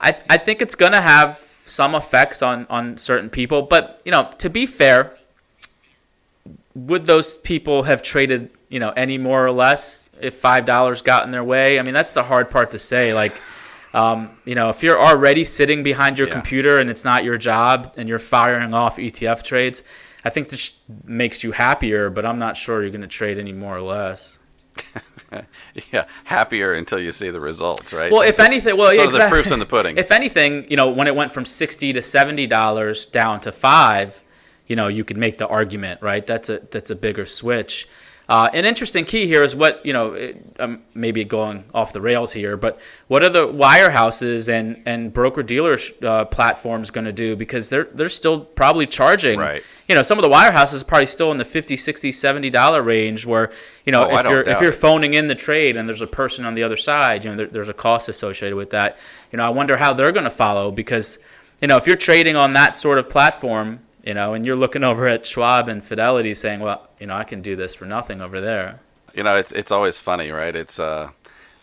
I, 0.00 0.20
I 0.30 0.36
think 0.36 0.62
it's 0.62 0.74
going 0.74 0.92
to 0.92 1.00
have 1.00 1.36
some 1.38 1.94
effects 1.94 2.42
on 2.42 2.66
on 2.70 2.96
certain 2.96 3.30
people, 3.30 3.62
but 3.62 4.00
you 4.04 4.12
know, 4.12 4.30
to 4.38 4.50
be 4.50 4.66
fair, 4.66 5.16
would 6.74 7.06
those 7.06 7.38
people 7.38 7.82
have 7.84 8.02
traded 8.02 8.50
you 8.68 8.80
know 8.80 8.90
any 8.90 9.18
more 9.18 9.44
or 9.44 9.50
less 9.50 10.08
if 10.20 10.34
five 10.34 10.64
dollars 10.64 11.02
got 11.02 11.24
in 11.24 11.30
their 11.30 11.44
way? 11.44 11.78
I 11.78 11.82
mean, 11.82 11.94
that's 11.94 12.12
the 12.12 12.22
hard 12.22 12.50
part 12.50 12.72
to 12.72 12.78
say. 12.78 13.14
Like. 13.14 13.40
Um, 13.94 14.36
you 14.44 14.54
know, 14.54 14.68
if 14.68 14.82
you're 14.82 15.00
already 15.00 15.42
sitting 15.42 15.82
behind 15.82 16.18
your 16.18 16.28
yeah. 16.28 16.34
computer 16.34 16.80
and 16.80 16.90
it's 16.90 17.02
not 17.02 17.24
your 17.24 17.38
job 17.38 17.94
and 17.96 18.10
you're 18.10 18.18
firing 18.18 18.74
off 18.74 18.98
ETF 18.98 19.42
trades, 19.42 19.84
I 20.22 20.28
think 20.28 20.48
this 20.48 20.72
makes 21.04 21.42
you 21.44 21.52
happier, 21.52 22.10
but 22.10 22.26
I'm 22.26 22.38
not 22.38 22.58
sure 22.58 22.82
you're 22.82 22.90
going 22.90 23.00
to 23.02 23.06
trade 23.06 23.38
any 23.38 23.52
more 23.52 23.76
or 23.76 23.80
less. 23.80 24.38
yeah, 25.92 26.06
happier 26.24 26.74
until 26.74 26.98
you 26.98 27.12
see 27.12 27.30
the 27.30 27.40
results, 27.40 27.92
right? 27.92 28.12
Well, 28.12 28.22
if 28.22 28.40
anything, 28.40 28.76
well, 28.76 28.94
yeah, 28.94 29.04
exactly. 29.04 29.26
the 29.26 29.30
proof's 29.30 29.50
in 29.50 29.58
the 29.58 29.66
pudding. 29.66 29.96
If 29.96 30.10
anything, 30.12 30.70
you 30.70 30.76
know, 30.76 30.90
when 30.90 31.06
it 31.06 31.14
went 31.14 31.32
from 31.32 31.44
sixty 31.44 31.92
to 31.92 32.02
seventy 32.02 32.46
dollars 32.46 33.06
down 33.06 33.40
to 33.42 33.52
five, 33.52 34.22
you 34.66 34.76
know, 34.76 34.88
you 34.88 35.04
could 35.04 35.16
make 35.16 35.38
the 35.38 35.46
argument, 35.46 36.02
right? 36.02 36.26
That's 36.26 36.48
a 36.48 36.60
that's 36.70 36.90
a 36.90 36.96
bigger 36.96 37.24
switch. 37.24 37.88
Uh, 38.28 38.48
an 38.52 38.64
interesting 38.64 39.04
key 39.04 39.26
here 39.26 39.44
is 39.44 39.54
what 39.54 39.84
you 39.86 39.92
know, 39.92 40.12
it, 40.14 40.56
um, 40.58 40.82
maybe 40.94 41.22
going 41.22 41.64
off 41.72 41.92
the 41.92 42.00
rails 42.00 42.32
here, 42.32 42.56
but 42.56 42.80
what 43.06 43.22
are 43.22 43.28
the 43.28 43.46
wirehouses 43.46 44.48
and 44.48 44.82
and 44.84 45.12
broker 45.12 45.44
dealer 45.44 45.76
uh, 46.02 46.24
platforms 46.24 46.90
going 46.90 47.04
to 47.04 47.12
do? 47.12 47.36
Because 47.36 47.68
they're 47.68 47.88
they're 47.94 48.08
still 48.08 48.40
probably 48.40 48.86
charging. 48.86 49.38
Right. 49.38 49.62
You 49.88 49.94
know, 49.94 50.02
some 50.02 50.18
of 50.18 50.22
the 50.22 50.28
wirehouses 50.28 50.82
are 50.82 50.84
probably 50.84 51.06
still 51.06 51.30
in 51.30 51.38
the 51.38 51.44
50 51.44 51.76
60 51.76 52.12
70 52.12 52.50
dollar 52.50 52.82
range. 52.82 53.24
Where 53.24 53.52
you 53.84 53.92
know, 53.92 54.08
oh, 54.08 54.18
if 54.18 54.26
you're 54.26 54.42
if 54.42 54.60
you're 54.60 54.72
phoning 54.72 55.14
in 55.14 55.26
the 55.26 55.34
trade 55.34 55.76
and 55.76 55.88
there's 55.88 56.02
a 56.02 56.06
person 56.06 56.44
on 56.44 56.54
the 56.54 56.62
other 56.62 56.76
side, 56.76 57.24
you 57.24 57.30
know, 57.30 57.36
there, 57.36 57.46
there's 57.46 57.68
a 57.68 57.74
cost 57.74 58.08
associated 58.08 58.56
with 58.56 58.70
that. 58.70 58.98
You 59.32 59.36
know, 59.38 59.44
I 59.44 59.50
wonder 59.50 59.76
how 59.76 59.92
they're 59.92 60.12
going 60.12 60.24
to 60.24 60.30
follow 60.30 60.70
because 60.70 61.18
you 61.60 61.68
know 61.68 61.76
if 61.76 61.86
you're 61.86 61.96
trading 61.96 62.36
on 62.36 62.52
that 62.54 62.76
sort 62.76 62.98
of 62.98 63.08
platform 63.08 63.80
you 64.06 64.14
know, 64.14 64.32
and 64.34 64.46
you're 64.46 64.56
looking 64.56 64.84
over 64.90 65.04
at 65.06 65.26
Schwab 65.26 65.68
and 65.68 65.84
Fidelity 65.84 66.32
saying, 66.32 66.60
well, 66.60 66.88
you 66.98 67.06
know, 67.06 67.16
I 67.16 67.24
can 67.24 67.42
do 67.42 67.56
this 67.56 67.74
for 67.74 67.84
nothing 67.84 68.22
over 68.22 68.40
there. 68.40 68.80
You 69.12 69.22
know, 69.22 69.36
it's 69.36 69.52
it's 69.52 69.72
always 69.72 69.98
funny, 69.98 70.30
right? 70.30 70.54
It's 70.54 70.78
uh, 70.78 71.10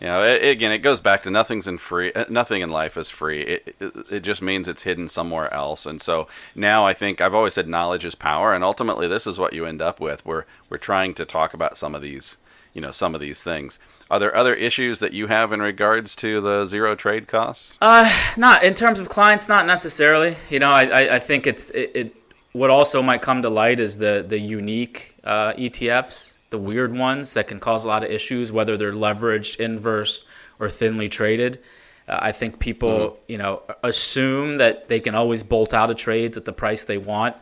you 0.00 0.06
know, 0.06 0.24
it, 0.24 0.44
again, 0.44 0.72
it 0.72 0.78
goes 0.78 1.00
back 1.00 1.22
to 1.22 1.30
nothing's 1.30 1.68
in 1.68 1.78
free. 1.78 2.12
Uh, 2.12 2.24
nothing 2.28 2.62
in 2.62 2.70
life 2.70 2.96
is 2.96 3.08
free. 3.08 3.42
It, 3.42 3.76
it, 3.80 3.92
it 4.10 4.20
just 4.20 4.42
means 4.42 4.68
it's 4.68 4.82
hidden 4.82 5.08
somewhere 5.08 5.52
else. 5.52 5.86
And 5.86 6.00
so 6.00 6.26
now 6.54 6.86
I 6.86 6.94
think 6.94 7.20
I've 7.20 7.34
always 7.34 7.54
said 7.54 7.68
knowledge 7.68 8.04
is 8.04 8.14
power, 8.14 8.52
and 8.52 8.64
ultimately 8.64 9.06
this 9.06 9.26
is 9.26 9.38
what 9.38 9.52
you 9.52 9.66
end 9.66 9.80
up 9.80 10.00
with. 10.00 10.24
We're 10.26 10.44
we're 10.68 10.78
trying 10.78 11.14
to 11.14 11.24
talk 11.24 11.54
about 11.54 11.78
some 11.78 11.94
of 11.94 12.02
these, 12.02 12.36
you 12.72 12.80
know, 12.80 12.90
some 12.90 13.14
of 13.14 13.20
these 13.20 13.42
things. 13.42 13.78
Are 14.10 14.18
there 14.18 14.36
other 14.36 14.54
issues 14.54 14.98
that 14.98 15.12
you 15.12 15.28
have 15.28 15.52
in 15.52 15.62
regards 15.62 16.14
to 16.16 16.40
the 16.40 16.66
zero 16.66 16.94
trade 16.94 17.28
costs? 17.28 17.78
Uh, 17.80 18.12
not 18.36 18.64
in 18.64 18.74
terms 18.74 18.98
of 18.98 19.08
clients, 19.08 19.48
not 19.48 19.66
necessarily. 19.66 20.36
You 20.50 20.58
know, 20.58 20.70
I 20.70 20.84
I, 20.84 21.14
I 21.14 21.18
think 21.18 21.46
it's 21.46 21.70
it, 21.70 21.90
it 21.94 22.16
what 22.52 22.70
also 22.70 23.02
might 23.02 23.22
come 23.22 23.42
to 23.42 23.50
light 23.50 23.80
is 23.80 23.98
the 23.98 24.24
the 24.26 24.38
unique 24.38 25.16
uh, 25.24 25.52
ETFs, 25.54 26.33
the 26.54 26.58
weird 26.58 26.96
ones 26.96 27.34
that 27.34 27.48
can 27.48 27.58
cause 27.58 27.84
a 27.84 27.88
lot 27.88 28.04
of 28.04 28.10
issues, 28.12 28.52
whether 28.52 28.76
they're 28.76 28.92
leveraged, 28.92 29.58
inverse, 29.58 30.24
or 30.60 30.68
thinly 30.68 31.08
traded. 31.08 31.58
Uh, 32.06 32.16
I 32.22 32.30
think 32.30 32.60
people, 32.60 32.90
mm-hmm. 32.98 33.32
you 33.32 33.38
know, 33.38 33.62
assume 33.82 34.58
that 34.58 34.86
they 34.86 35.00
can 35.00 35.16
always 35.16 35.42
bolt 35.42 35.74
out 35.74 35.90
of 35.90 35.96
trades 35.96 36.36
at 36.36 36.44
the 36.44 36.52
price 36.52 36.84
they 36.84 36.96
want, 36.96 37.34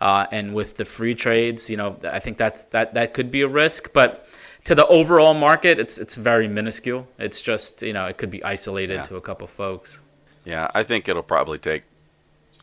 uh, 0.00 0.24
and 0.32 0.54
with 0.54 0.78
the 0.78 0.86
free 0.86 1.14
trades, 1.14 1.68
you 1.68 1.76
know, 1.76 1.98
I 2.04 2.20
think 2.20 2.38
that's 2.38 2.64
that 2.72 2.94
that 2.94 3.12
could 3.12 3.30
be 3.30 3.42
a 3.42 3.48
risk, 3.48 3.92
but. 3.92 4.26
To 4.64 4.74
the 4.74 4.86
overall 4.86 5.34
market, 5.34 5.78
it's 5.78 5.98
it's 5.98 6.16
very 6.16 6.48
minuscule. 6.48 7.06
It's 7.18 7.42
just 7.42 7.82
you 7.82 7.92
know 7.92 8.06
it 8.06 8.16
could 8.16 8.30
be 8.30 8.42
isolated 8.42 8.94
yeah. 8.94 9.02
to 9.02 9.16
a 9.16 9.20
couple 9.20 9.46
folks. 9.46 10.00
Yeah, 10.46 10.70
I 10.74 10.84
think 10.84 11.06
it'll 11.06 11.22
probably 11.22 11.58
take 11.58 11.82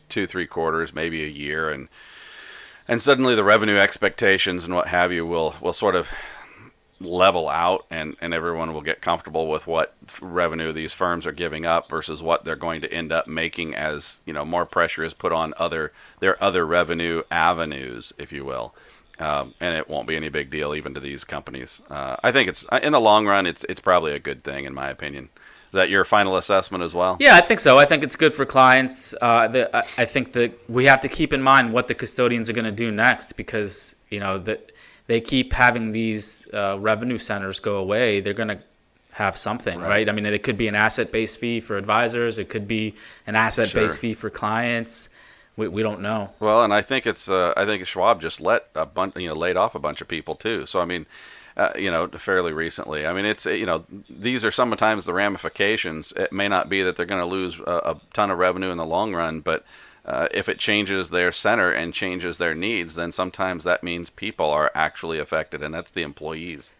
two, 0.08 0.26
three 0.26 0.48
quarters, 0.48 0.92
maybe 0.92 1.22
a 1.22 1.28
year, 1.28 1.70
and 1.70 1.88
and 2.92 3.00
suddenly 3.00 3.34
the 3.34 3.42
revenue 3.42 3.78
expectations 3.78 4.66
and 4.66 4.74
what 4.74 4.88
have 4.88 5.10
you 5.10 5.24
will 5.24 5.54
will 5.62 5.72
sort 5.72 5.94
of 5.94 6.08
level 7.00 7.48
out 7.48 7.86
and, 7.90 8.14
and 8.20 8.34
everyone 8.34 8.74
will 8.74 8.82
get 8.82 9.00
comfortable 9.00 9.48
with 9.48 9.66
what 9.66 9.94
revenue 10.20 10.74
these 10.74 10.92
firms 10.92 11.26
are 11.26 11.32
giving 11.32 11.64
up 11.64 11.88
versus 11.88 12.22
what 12.22 12.44
they're 12.44 12.54
going 12.54 12.82
to 12.82 12.92
end 12.92 13.10
up 13.10 13.26
making 13.26 13.74
as 13.74 14.20
you 14.26 14.32
know 14.34 14.44
more 14.44 14.66
pressure 14.66 15.02
is 15.02 15.14
put 15.14 15.32
on 15.32 15.54
other 15.56 15.90
their 16.20 16.40
other 16.44 16.66
revenue 16.66 17.22
avenues 17.30 18.12
if 18.18 18.30
you 18.30 18.44
will. 18.44 18.74
Um, 19.18 19.54
and 19.58 19.74
it 19.74 19.88
won't 19.88 20.08
be 20.08 20.16
any 20.16 20.28
big 20.28 20.50
deal 20.50 20.74
even 20.74 20.92
to 20.92 21.00
these 21.00 21.24
companies. 21.24 21.80
Uh, 21.88 22.16
I 22.22 22.30
think 22.30 22.48
it's 22.48 22.66
in 22.82 22.92
the 22.92 23.00
long 23.00 23.26
run 23.26 23.46
it's 23.46 23.64
it's 23.70 23.80
probably 23.80 24.12
a 24.12 24.18
good 24.18 24.44
thing 24.44 24.66
in 24.66 24.74
my 24.74 24.90
opinion 24.90 25.30
that 25.72 25.90
your 25.90 26.04
final 26.04 26.36
assessment 26.36 26.84
as 26.84 26.94
well? 26.94 27.16
Yeah, 27.18 27.34
I 27.34 27.40
think 27.40 27.60
so. 27.60 27.78
I 27.78 27.84
think 27.84 28.04
it's 28.04 28.16
good 28.16 28.32
for 28.32 28.44
clients. 28.44 29.14
Uh, 29.20 29.48
the, 29.48 29.84
I 29.98 30.04
think 30.04 30.32
that 30.32 30.52
we 30.70 30.84
have 30.86 31.00
to 31.00 31.08
keep 31.08 31.32
in 31.32 31.42
mind 31.42 31.72
what 31.72 31.88
the 31.88 31.94
custodians 31.94 32.48
are 32.48 32.52
going 32.52 32.64
to 32.64 32.70
do 32.70 32.90
next 32.90 33.34
because 33.34 33.96
you 34.10 34.20
know 34.20 34.38
that 34.38 34.72
they 35.06 35.20
keep 35.20 35.52
having 35.52 35.92
these 35.92 36.46
uh, 36.52 36.78
revenue 36.78 37.18
centers 37.18 37.60
go 37.60 37.76
away. 37.76 38.20
They're 38.20 38.34
going 38.34 38.48
to 38.48 38.60
have 39.12 39.36
something, 39.36 39.78
right. 39.78 39.88
right. 39.88 40.08
I 40.08 40.12
mean, 40.12 40.24
it 40.24 40.42
could 40.42 40.56
be 40.56 40.68
an 40.68 40.74
asset-based 40.74 41.38
fee 41.38 41.60
for 41.60 41.76
advisors. 41.76 42.38
It 42.38 42.48
could 42.48 42.66
be 42.66 42.94
an 43.26 43.36
asset-based 43.36 43.96
sure. 43.96 44.00
fee 44.00 44.14
for 44.14 44.30
clients. 44.30 45.10
We, 45.56 45.68
we 45.68 45.82
don't 45.82 46.00
know. 46.00 46.30
Well, 46.40 46.64
and 46.64 46.72
I 46.72 46.80
think 46.80 47.06
it's 47.06 47.28
uh, 47.28 47.52
I 47.56 47.66
think 47.66 47.86
Schwab 47.86 48.22
just 48.22 48.40
let 48.40 48.68
a 48.74 48.86
bunch 48.86 49.16
you 49.16 49.28
know 49.28 49.34
laid 49.34 49.56
off 49.56 49.74
a 49.74 49.78
bunch 49.78 50.00
of 50.00 50.08
people 50.08 50.34
too. 50.34 50.64
So 50.66 50.80
I 50.80 50.86
mean, 50.86 51.06
uh, 51.56 51.72
you 51.76 51.90
know, 51.90 52.08
fairly 52.08 52.52
recently. 52.52 53.06
I 53.06 53.12
mean, 53.12 53.24
it's 53.24 53.46
you 53.46 53.66
know, 53.66 53.84
these 54.08 54.44
are 54.44 54.50
sometimes 54.50 55.04
the 55.04 55.12
ramifications. 55.12 56.12
It 56.16 56.32
may 56.32 56.48
not 56.48 56.68
be 56.68 56.82
that 56.82 56.96
they're 56.96 57.06
going 57.06 57.20
to 57.20 57.26
lose 57.26 57.58
a, 57.58 57.72
a, 57.84 58.00
ton 58.14 58.30
of 58.30 58.38
revenue 58.38 58.70
in 58.70 58.78
the 58.78 58.86
long 58.86 59.14
run, 59.14 59.40
but 59.40 59.64
uh, 60.04 60.28
if 60.32 60.48
it 60.48 60.58
changes 60.58 61.10
their 61.10 61.30
center 61.30 61.70
and 61.70 61.94
changes 61.94 62.38
their 62.38 62.54
needs, 62.54 62.94
then 62.94 63.12
sometimes 63.12 63.64
that 63.64 63.84
means 63.84 64.10
people 64.10 64.46
are 64.46 64.70
actually 64.74 65.18
affected, 65.18 65.62
and 65.62 65.74
that's 65.74 65.90
the 65.90 66.02
employees. 66.02 66.72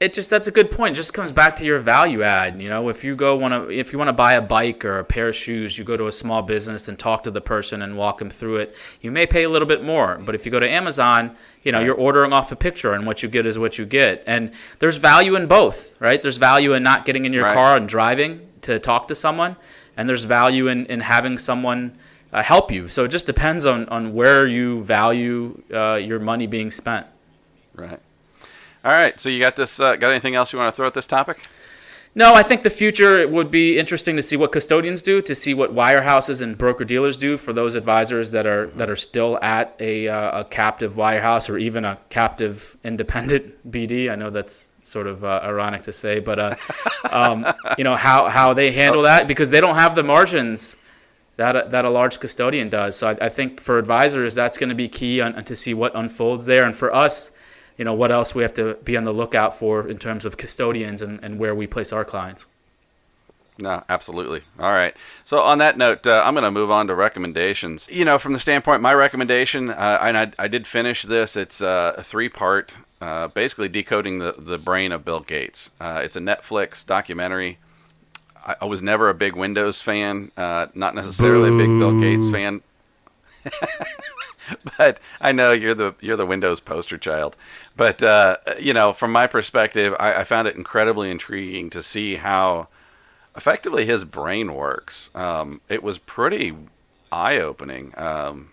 It 0.00 0.14
just 0.14 0.30
that's 0.30 0.46
a 0.46 0.50
good 0.50 0.70
point. 0.70 0.94
It 0.94 0.96
just 0.96 1.12
comes 1.12 1.30
back 1.30 1.56
to 1.56 1.66
your 1.66 1.78
value 1.78 2.22
add. 2.22 2.60
You 2.60 2.70
know, 2.70 2.88
if 2.88 3.04
you 3.04 3.14
go 3.14 3.36
want 3.36 3.52
to 3.52 3.70
if 3.70 3.92
you 3.92 3.98
want 3.98 4.08
to 4.08 4.14
buy 4.14 4.32
a 4.32 4.40
bike 4.40 4.82
or 4.84 4.98
a 4.98 5.04
pair 5.04 5.28
of 5.28 5.36
shoes, 5.36 5.78
you 5.78 5.84
go 5.84 5.94
to 5.94 6.06
a 6.06 6.12
small 6.12 6.40
business 6.40 6.88
and 6.88 6.98
talk 6.98 7.24
to 7.24 7.30
the 7.30 7.42
person 7.42 7.82
and 7.82 7.98
walk 7.98 8.18
them 8.18 8.30
through 8.30 8.56
it. 8.56 8.74
You 9.02 9.10
may 9.10 9.26
pay 9.26 9.42
a 9.42 9.50
little 9.50 9.68
bit 9.68 9.84
more, 9.84 10.16
but 10.24 10.34
if 10.34 10.46
you 10.46 10.52
go 10.52 10.58
to 10.58 10.68
Amazon, 10.68 11.36
you 11.62 11.70
know, 11.72 11.80
you're 11.80 11.94
ordering 11.94 12.32
off 12.32 12.50
a 12.50 12.56
picture 12.56 12.94
and 12.94 13.06
what 13.06 13.22
you 13.22 13.28
get 13.28 13.46
is 13.46 13.58
what 13.58 13.76
you 13.76 13.84
get. 13.84 14.24
And 14.26 14.52
there's 14.78 14.96
value 14.96 15.36
in 15.36 15.46
both, 15.46 16.00
right? 16.00 16.20
There's 16.22 16.38
value 16.38 16.72
in 16.72 16.82
not 16.82 17.04
getting 17.04 17.26
in 17.26 17.34
your 17.34 17.44
Right. 17.44 17.54
car 17.54 17.76
and 17.76 17.86
driving 17.86 18.40
to 18.62 18.78
talk 18.78 19.08
to 19.08 19.14
someone, 19.14 19.56
and 19.98 20.08
there's 20.08 20.24
value 20.24 20.68
in 20.68 20.86
in 20.86 21.00
having 21.00 21.36
someone 21.36 21.98
uh, 22.32 22.42
help 22.42 22.72
you. 22.72 22.88
So 22.88 23.04
it 23.04 23.08
just 23.08 23.26
depends 23.26 23.66
on 23.66 23.86
on 23.90 24.14
where 24.14 24.46
you 24.46 24.82
value 24.82 25.62
uh, 25.74 25.96
your 25.96 26.20
money 26.20 26.46
being 26.46 26.70
spent. 26.70 27.06
Right. 27.74 28.00
All 28.84 28.92
right. 28.92 29.18
So 29.20 29.28
you 29.28 29.38
got 29.38 29.56
this? 29.56 29.78
Uh, 29.78 29.96
got 29.96 30.10
anything 30.10 30.34
else 30.34 30.52
you 30.52 30.58
want 30.58 30.72
to 30.72 30.76
throw 30.76 30.86
at 30.86 30.94
this 30.94 31.06
topic? 31.06 31.42
No, 32.12 32.34
I 32.34 32.42
think 32.42 32.62
the 32.62 32.70
future 32.70 33.28
would 33.28 33.52
be 33.52 33.78
interesting 33.78 34.16
to 34.16 34.22
see 34.22 34.36
what 34.36 34.50
custodians 34.50 35.00
do, 35.00 35.22
to 35.22 35.32
see 35.32 35.54
what 35.54 35.72
wirehouses 35.72 36.42
and 36.42 36.58
broker 36.58 36.84
dealers 36.84 37.16
do 37.16 37.36
for 37.36 37.52
those 37.52 37.76
advisors 37.76 38.32
that 38.32 38.46
are 38.46 38.66
that 38.68 38.90
are 38.90 38.96
still 38.96 39.38
at 39.42 39.76
a, 39.78 40.08
uh, 40.08 40.40
a 40.40 40.44
captive 40.44 40.94
wirehouse 40.94 41.48
or 41.48 41.56
even 41.56 41.84
a 41.84 41.98
captive 42.08 42.76
independent 42.82 43.70
BD. 43.70 44.10
I 44.10 44.16
know 44.16 44.30
that's 44.30 44.72
sort 44.82 45.06
of 45.06 45.24
uh, 45.24 45.40
ironic 45.44 45.84
to 45.84 45.92
say, 45.92 46.18
but 46.18 46.38
uh, 46.40 46.56
um, 47.10 47.46
you 47.78 47.84
know 47.84 47.94
how 47.94 48.28
how 48.28 48.54
they 48.54 48.72
handle 48.72 49.02
that 49.02 49.28
because 49.28 49.50
they 49.50 49.60
don't 49.60 49.76
have 49.76 49.94
the 49.94 50.02
margins 50.02 50.76
that 51.36 51.54
a, 51.54 51.68
that 51.68 51.84
a 51.84 51.90
large 51.90 52.18
custodian 52.18 52.68
does. 52.68 52.96
So 52.96 53.10
I, 53.10 53.26
I 53.26 53.28
think 53.28 53.60
for 53.60 53.78
advisors, 53.78 54.34
that's 54.34 54.58
going 54.58 54.70
to 54.70 54.74
be 54.74 54.88
key 54.88 55.20
on, 55.20 55.44
to 55.44 55.54
see 55.54 55.74
what 55.74 55.94
unfolds 55.94 56.44
there, 56.46 56.64
and 56.64 56.74
for 56.74 56.92
us, 56.92 57.30
you 57.80 57.84
know, 57.84 57.94
what 57.94 58.12
else 58.12 58.34
we 58.34 58.42
have 58.42 58.52
to 58.52 58.74
be 58.84 58.94
on 58.94 59.04
the 59.04 59.12
lookout 59.12 59.58
for 59.58 59.88
in 59.88 59.96
terms 59.96 60.26
of 60.26 60.36
custodians 60.36 61.00
and, 61.00 61.18
and 61.24 61.38
where 61.38 61.54
we 61.54 61.66
place 61.66 61.94
our 61.94 62.04
clients. 62.04 62.46
No, 63.56 63.82
absolutely. 63.88 64.42
All 64.58 64.70
right. 64.70 64.94
So 65.24 65.40
on 65.40 65.56
that 65.58 65.78
note, 65.78 66.06
uh, 66.06 66.22
I'm 66.22 66.34
going 66.34 66.44
to 66.44 66.50
move 66.50 66.70
on 66.70 66.88
to 66.88 66.94
recommendations. 66.94 67.88
You 67.90 68.04
know, 68.04 68.18
from 68.18 68.34
the 68.34 68.38
standpoint, 68.38 68.82
my 68.82 68.92
recommendation, 68.92 69.70
uh, 69.70 69.98
and 70.02 70.18
I, 70.18 70.30
I 70.38 70.46
did 70.46 70.66
finish 70.66 71.04
this. 71.04 71.36
It's 71.36 71.62
uh, 71.62 71.94
a 71.96 72.02
three-part, 72.04 72.74
uh, 73.00 73.28
basically 73.28 73.70
decoding 73.70 74.18
the 74.18 74.34
the 74.36 74.58
brain 74.58 74.92
of 74.92 75.02
Bill 75.02 75.20
Gates. 75.20 75.70
Uh, 75.80 76.02
it's 76.04 76.16
a 76.16 76.20
Netflix 76.20 76.84
documentary. 76.84 77.56
I, 78.44 78.56
I 78.60 78.64
was 78.66 78.82
never 78.82 79.08
a 79.08 79.14
big 79.14 79.34
Windows 79.34 79.80
fan, 79.80 80.32
uh, 80.36 80.66
not 80.74 80.94
necessarily 80.94 81.48
a 81.48 81.56
big 81.56 81.78
Bill 81.78 81.98
Gates 81.98 82.28
fan. 82.28 82.60
but 84.78 85.00
I 85.20 85.32
know 85.32 85.52
you're 85.52 85.74
the 85.74 85.94
you're 86.00 86.16
the 86.16 86.26
Windows 86.26 86.60
poster 86.60 86.98
child. 86.98 87.36
But 87.76 88.02
uh, 88.02 88.38
you 88.58 88.72
know, 88.72 88.92
from 88.92 89.12
my 89.12 89.26
perspective, 89.26 89.94
I, 89.98 90.14
I 90.14 90.24
found 90.24 90.48
it 90.48 90.56
incredibly 90.56 91.10
intriguing 91.10 91.70
to 91.70 91.82
see 91.82 92.16
how 92.16 92.68
effectively 93.36 93.86
his 93.86 94.04
brain 94.04 94.54
works. 94.54 95.10
Um, 95.14 95.60
it 95.68 95.82
was 95.82 95.98
pretty 95.98 96.54
eye 97.12 97.38
opening. 97.38 97.94
Um, 97.96 98.52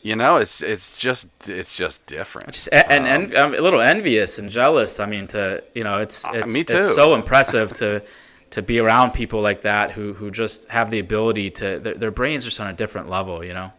you 0.00 0.14
know, 0.14 0.36
it's 0.36 0.62
it's 0.62 0.96
just 0.96 1.28
it's 1.48 1.74
just 1.74 2.06
different. 2.06 2.52
Just 2.52 2.68
and 2.72 3.04
env- 3.04 3.36
I'm 3.36 3.54
a 3.54 3.60
little 3.60 3.80
envious 3.80 4.38
and 4.38 4.48
jealous. 4.48 5.00
I 5.00 5.06
mean, 5.06 5.26
to 5.28 5.62
you 5.74 5.84
know, 5.84 5.98
it's 5.98 6.26
it's, 6.32 6.52
me 6.52 6.64
too. 6.64 6.76
it's 6.76 6.94
so 6.94 7.14
impressive 7.14 7.72
to 7.74 8.02
to 8.50 8.62
be 8.62 8.78
around 8.78 9.10
people 9.10 9.40
like 9.40 9.62
that 9.62 9.90
who 9.90 10.14
who 10.14 10.30
just 10.30 10.68
have 10.68 10.90
the 10.90 11.00
ability 11.00 11.50
to 11.50 11.80
their, 11.80 11.94
their 11.94 12.10
brains 12.10 12.46
are 12.46 12.50
just 12.50 12.60
on 12.60 12.68
a 12.68 12.72
different 12.72 13.10
level. 13.10 13.44
You 13.44 13.54
know. 13.54 13.72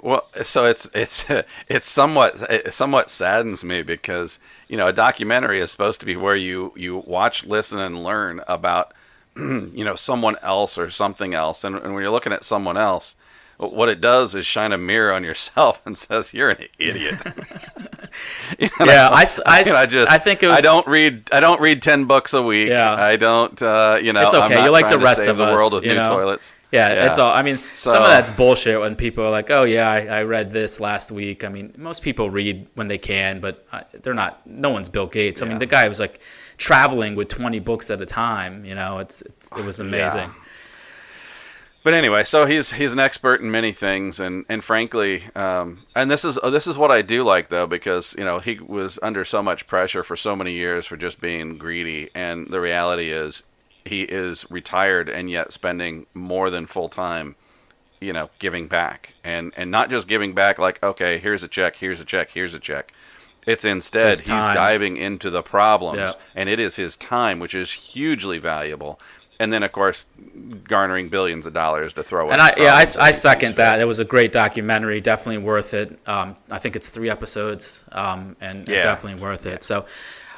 Well, 0.00 0.28
so 0.42 0.64
it's 0.64 0.88
it's 0.94 1.24
it's 1.68 1.88
somewhat 1.88 2.40
it 2.50 2.72
somewhat 2.74 3.10
saddens 3.10 3.64
me 3.64 3.82
because 3.82 4.38
you 4.68 4.76
know 4.76 4.88
a 4.88 4.92
documentary 4.92 5.60
is 5.60 5.70
supposed 5.70 6.00
to 6.00 6.06
be 6.06 6.16
where 6.16 6.36
you 6.36 6.72
you 6.76 6.98
watch, 6.98 7.44
listen, 7.44 7.78
and 7.78 8.02
learn 8.04 8.40
about 8.46 8.92
you 9.36 9.84
know 9.84 9.94
someone 9.94 10.36
else 10.42 10.78
or 10.78 10.90
something 10.90 11.34
else, 11.34 11.64
and, 11.64 11.76
and 11.76 11.94
when 11.94 12.02
you're 12.02 12.12
looking 12.12 12.32
at 12.32 12.44
someone 12.44 12.76
else, 12.76 13.16
what 13.58 13.88
it 13.88 14.00
does 14.00 14.34
is 14.34 14.46
shine 14.46 14.72
a 14.72 14.78
mirror 14.78 15.12
on 15.12 15.24
yourself 15.24 15.82
and 15.86 15.98
says 15.98 16.32
you're 16.32 16.50
an 16.50 16.64
idiot. 16.78 17.18
Yeah, 18.58 19.10
I 19.12 19.26
I 19.44 19.64
mean, 19.64 19.74
I 19.74 19.86
just 19.86 20.10
I 20.10 20.18
think 20.18 20.42
it 20.42 20.48
was- 20.48 20.58
I 20.58 20.62
don't 20.62 20.86
read 20.86 21.28
I 21.30 21.40
don't 21.40 21.60
read 21.60 21.82
ten 21.82 22.06
books 22.06 22.32
a 22.32 22.42
week. 22.42 22.68
Yeah. 22.68 22.94
I 22.94 23.16
don't 23.16 23.60
uh, 23.60 23.98
you 24.02 24.12
know 24.12 24.22
It's 24.22 24.34
okay. 24.34 24.62
You're 24.62 24.70
like 24.70 24.88
the 24.88 24.98
rest 24.98 25.26
of 25.26 25.36
the 25.36 25.44
world 25.44 25.74
with 25.74 25.84
new 25.84 25.94
know? 25.94 26.06
toilets. 26.06 26.54
Yeah, 26.70 27.06
it's 27.06 27.18
all. 27.18 27.32
I 27.32 27.40
mean, 27.42 27.58
some 27.76 28.02
of 28.02 28.08
that's 28.08 28.30
bullshit 28.30 28.78
when 28.78 28.94
people 28.94 29.24
are 29.24 29.30
like, 29.30 29.50
"Oh 29.50 29.64
yeah, 29.64 29.90
I, 29.90 30.06
I 30.06 30.22
read 30.24 30.52
this 30.52 30.80
last 30.80 31.10
week." 31.10 31.42
I 31.42 31.48
mean, 31.48 31.72
most 31.78 32.02
people 32.02 32.28
read 32.28 32.66
when 32.74 32.88
they 32.88 32.98
can, 32.98 33.40
but 33.40 33.66
uh, 33.72 33.82
they're 34.02 34.12
not. 34.12 34.46
No 34.46 34.68
one's 34.68 34.90
Bill 34.90 35.06
Gates. 35.06 35.40
I 35.40 35.46
mean, 35.46 35.58
the 35.58 35.66
guy 35.66 35.88
was 35.88 35.98
like 35.98 36.20
traveling 36.58 37.14
with 37.14 37.28
20 37.28 37.58
books 37.60 37.90
at 37.90 38.02
a 38.02 38.06
time. 38.06 38.66
You 38.66 38.74
know, 38.74 38.98
it's, 38.98 39.22
it's 39.22 39.56
it 39.56 39.64
was 39.64 39.80
amazing. 39.80 40.30
But 41.84 41.94
anyway, 41.94 42.24
so 42.24 42.44
he's 42.44 42.72
he's 42.72 42.92
an 42.92 42.98
expert 42.98 43.40
in 43.40 43.50
many 43.50 43.72
things, 43.72 44.20
and 44.20 44.44
and 44.50 44.62
frankly, 44.62 45.22
um, 45.34 45.86
and 45.96 46.10
this 46.10 46.22
is 46.22 46.38
this 46.42 46.66
is 46.66 46.76
what 46.76 46.90
I 46.90 47.00
do 47.00 47.24
like 47.24 47.48
though, 47.48 47.66
because 47.66 48.14
you 48.18 48.24
know 48.26 48.40
he 48.40 48.58
was 48.58 48.98
under 49.02 49.24
so 49.24 49.42
much 49.42 49.66
pressure 49.66 50.02
for 50.02 50.16
so 50.16 50.36
many 50.36 50.52
years 50.52 50.84
for 50.84 50.98
just 50.98 51.18
being 51.18 51.56
greedy, 51.56 52.10
and 52.14 52.48
the 52.50 52.60
reality 52.60 53.10
is 53.10 53.42
he 53.88 54.02
is 54.02 54.46
retired 54.50 55.08
and 55.08 55.30
yet 55.30 55.52
spending 55.52 56.06
more 56.14 56.50
than 56.50 56.66
full 56.66 56.88
time, 56.88 57.34
you 58.00 58.12
know, 58.12 58.30
giving 58.38 58.68
back, 58.68 59.14
and 59.24 59.52
and 59.56 59.70
not 59.70 59.90
just 59.90 60.06
giving 60.08 60.34
back 60.34 60.58
like 60.58 60.82
okay, 60.82 61.18
here's 61.18 61.42
a 61.42 61.48
check, 61.48 61.76
here's 61.76 62.00
a 62.00 62.04
check, 62.04 62.30
here's 62.30 62.54
a 62.54 62.60
check. 62.60 62.92
It's 63.46 63.64
instead 63.64 64.10
His 64.10 64.20
he's 64.20 64.28
diving 64.28 64.96
into 64.98 65.30
the 65.30 65.42
problems, 65.42 65.98
Yeah. 65.98 66.12
and 66.34 66.48
it 66.48 66.60
is 66.60 66.76
his 66.76 66.96
time, 66.96 67.38
which 67.40 67.54
is 67.54 67.70
hugely 67.72 68.38
valuable. 68.38 69.00
And 69.40 69.52
then, 69.52 69.62
of 69.62 69.70
course, 69.70 70.04
garnering 70.64 71.08
billions 71.10 71.46
of 71.46 71.52
dollars 71.54 71.94
to 71.94 72.02
throw. 72.02 72.28
And 72.30 72.40
I, 72.42 72.54
yeah, 72.56 72.74
I, 72.74 72.80
I 72.80 73.12
second 73.12 73.54
that. 73.54 73.80
It 73.80 73.84
was 73.84 74.00
a 74.00 74.04
great 74.04 74.32
documentary. 74.32 75.00
Definitely 75.00 75.38
worth 75.38 75.74
it. 75.74 75.96
Um, 76.08 76.34
I 76.50 76.58
think 76.58 76.74
it's 76.74 76.88
three 76.88 77.08
episodes, 77.08 77.84
um, 77.92 78.34
and, 78.40 78.58
and 78.58 78.68
Yeah. 78.68 78.82
definitely 78.82 79.22
worth 79.22 79.46
it. 79.46 79.62
So, 79.62 79.86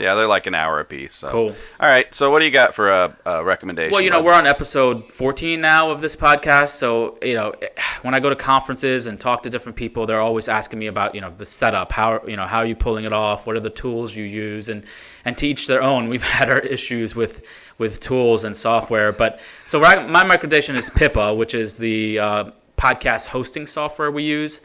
Yeah, 0.00 0.14
they're 0.14 0.26
like 0.26 0.46
an 0.46 0.54
hour 0.54 0.80
apiece. 0.80 1.14
So. 1.14 1.30
Cool. 1.30 1.54
All 1.78 1.88
right. 1.88 2.12
So, 2.14 2.30
what 2.30 2.40
do 2.40 2.46
you 2.46 2.50
got 2.50 2.74
for 2.74 2.90
a, 2.90 3.16
a 3.26 3.44
recommendation? 3.44 3.92
Well, 3.92 4.00
you 4.00 4.10
know, 4.10 4.18
bud? 4.18 4.24
we're 4.24 4.32
on 4.32 4.46
episode 4.46 5.12
14 5.12 5.60
now 5.60 5.90
of 5.90 6.00
this 6.00 6.16
podcast. 6.16 6.70
So, 6.70 7.18
you 7.22 7.34
know, 7.34 7.54
when 8.02 8.14
I 8.14 8.20
go 8.20 8.30
to 8.30 8.36
conferences 8.36 9.06
and 9.06 9.20
talk 9.20 9.42
to 9.44 9.50
different 9.50 9.76
people, 9.76 10.06
they're 10.06 10.20
always 10.20 10.48
asking 10.48 10.78
me 10.78 10.86
about, 10.86 11.14
you 11.14 11.20
know, 11.20 11.32
the 11.36 11.46
setup. 11.46 11.92
How, 11.92 12.22
you 12.26 12.36
know, 12.36 12.46
how 12.46 12.58
are 12.58 12.66
you 12.66 12.76
pulling 12.76 13.04
it 13.04 13.12
off? 13.12 13.46
What 13.46 13.56
are 13.56 13.60
the 13.60 13.70
tools 13.70 14.16
you 14.16 14.24
use? 14.24 14.68
And, 14.68 14.84
and 15.24 15.36
to 15.38 15.46
each 15.46 15.66
their 15.66 15.82
own. 15.82 16.08
We've 16.08 16.22
had 16.38 16.50
our 16.50 16.60
issues 16.60 17.14
with, 17.14 17.44
with 17.78 18.00
tools 18.00 18.44
and 18.44 18.56
software. 18.56 19.12
But 19.12 19.40
so 19.66 19.80
my 19.80 20.06
my 20.06 20.26
recommendation 20.26 20.76
is 20.76 20.90
Pippa, 20.90 21.34
which 21.34 21.54
is 21.54 21.78
the 21.78 22.18
uh, 22.18 22.50
podcast 22.76 23.26
hosting 23.26 23.66
software 23.66 24.10
we 24.10 24.24
use. 24.24 24.60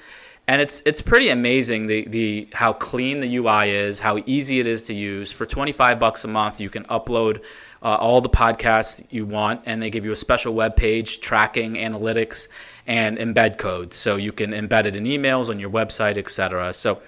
And 0.47 0.61
it's 0.61 0.83
it's 0.85 1.01
pretty 1.01 1.29
amazing 1.29 1.87
the, 1.87 2.07
the 2.07 2.47
how 2.53 2.73
clean 2.73 3.19
the 3.19 3.37
UI 3.37 3.71
is, 3.71 3.99
how 3.99 4.21
easy 4.27 4.59
it 4.59 4.67
is 4.67 4.83
to 4.83 4.93
use. 4.93 5.31
For 5.31 5.45
25 5.45 5.97
bucks 5.99 6.23
a 6.23 6.27
month, 6.27 6.61
you 6.61 6.69
can 6.69 6.83
upload 6.83 7.43
uh, 7.81 7.95
all 7.95 8.21
the 8.21 8.29
podcasts 8.29 9.03
you 9.09 9.25
want, 9.25 9.61
and 9.65 9.81
they 9.81 9.89
give 9.89 10.05
you 10.05 10.11
a 10.11 10.15
special 10.15 10.53
web 10.53 10.75
page 10.75 11.19
tracking 11.19 11.75
analytics 11.75 12.47
and 12.85 13.17
embed 13.17 13.57
codes, 13.57 13.95
so 13.95 14.17
you 14.17 14.31
can 14.31 14.51
embed 14.51 14.85
it 14.85 14.95
in 14.95 15.05
emails 15.05 15.49
on 15.49 15.59
your 15.59 15.71
website, 15.71 16.17
etc. 16.17 16.73
So, 16.73 17.01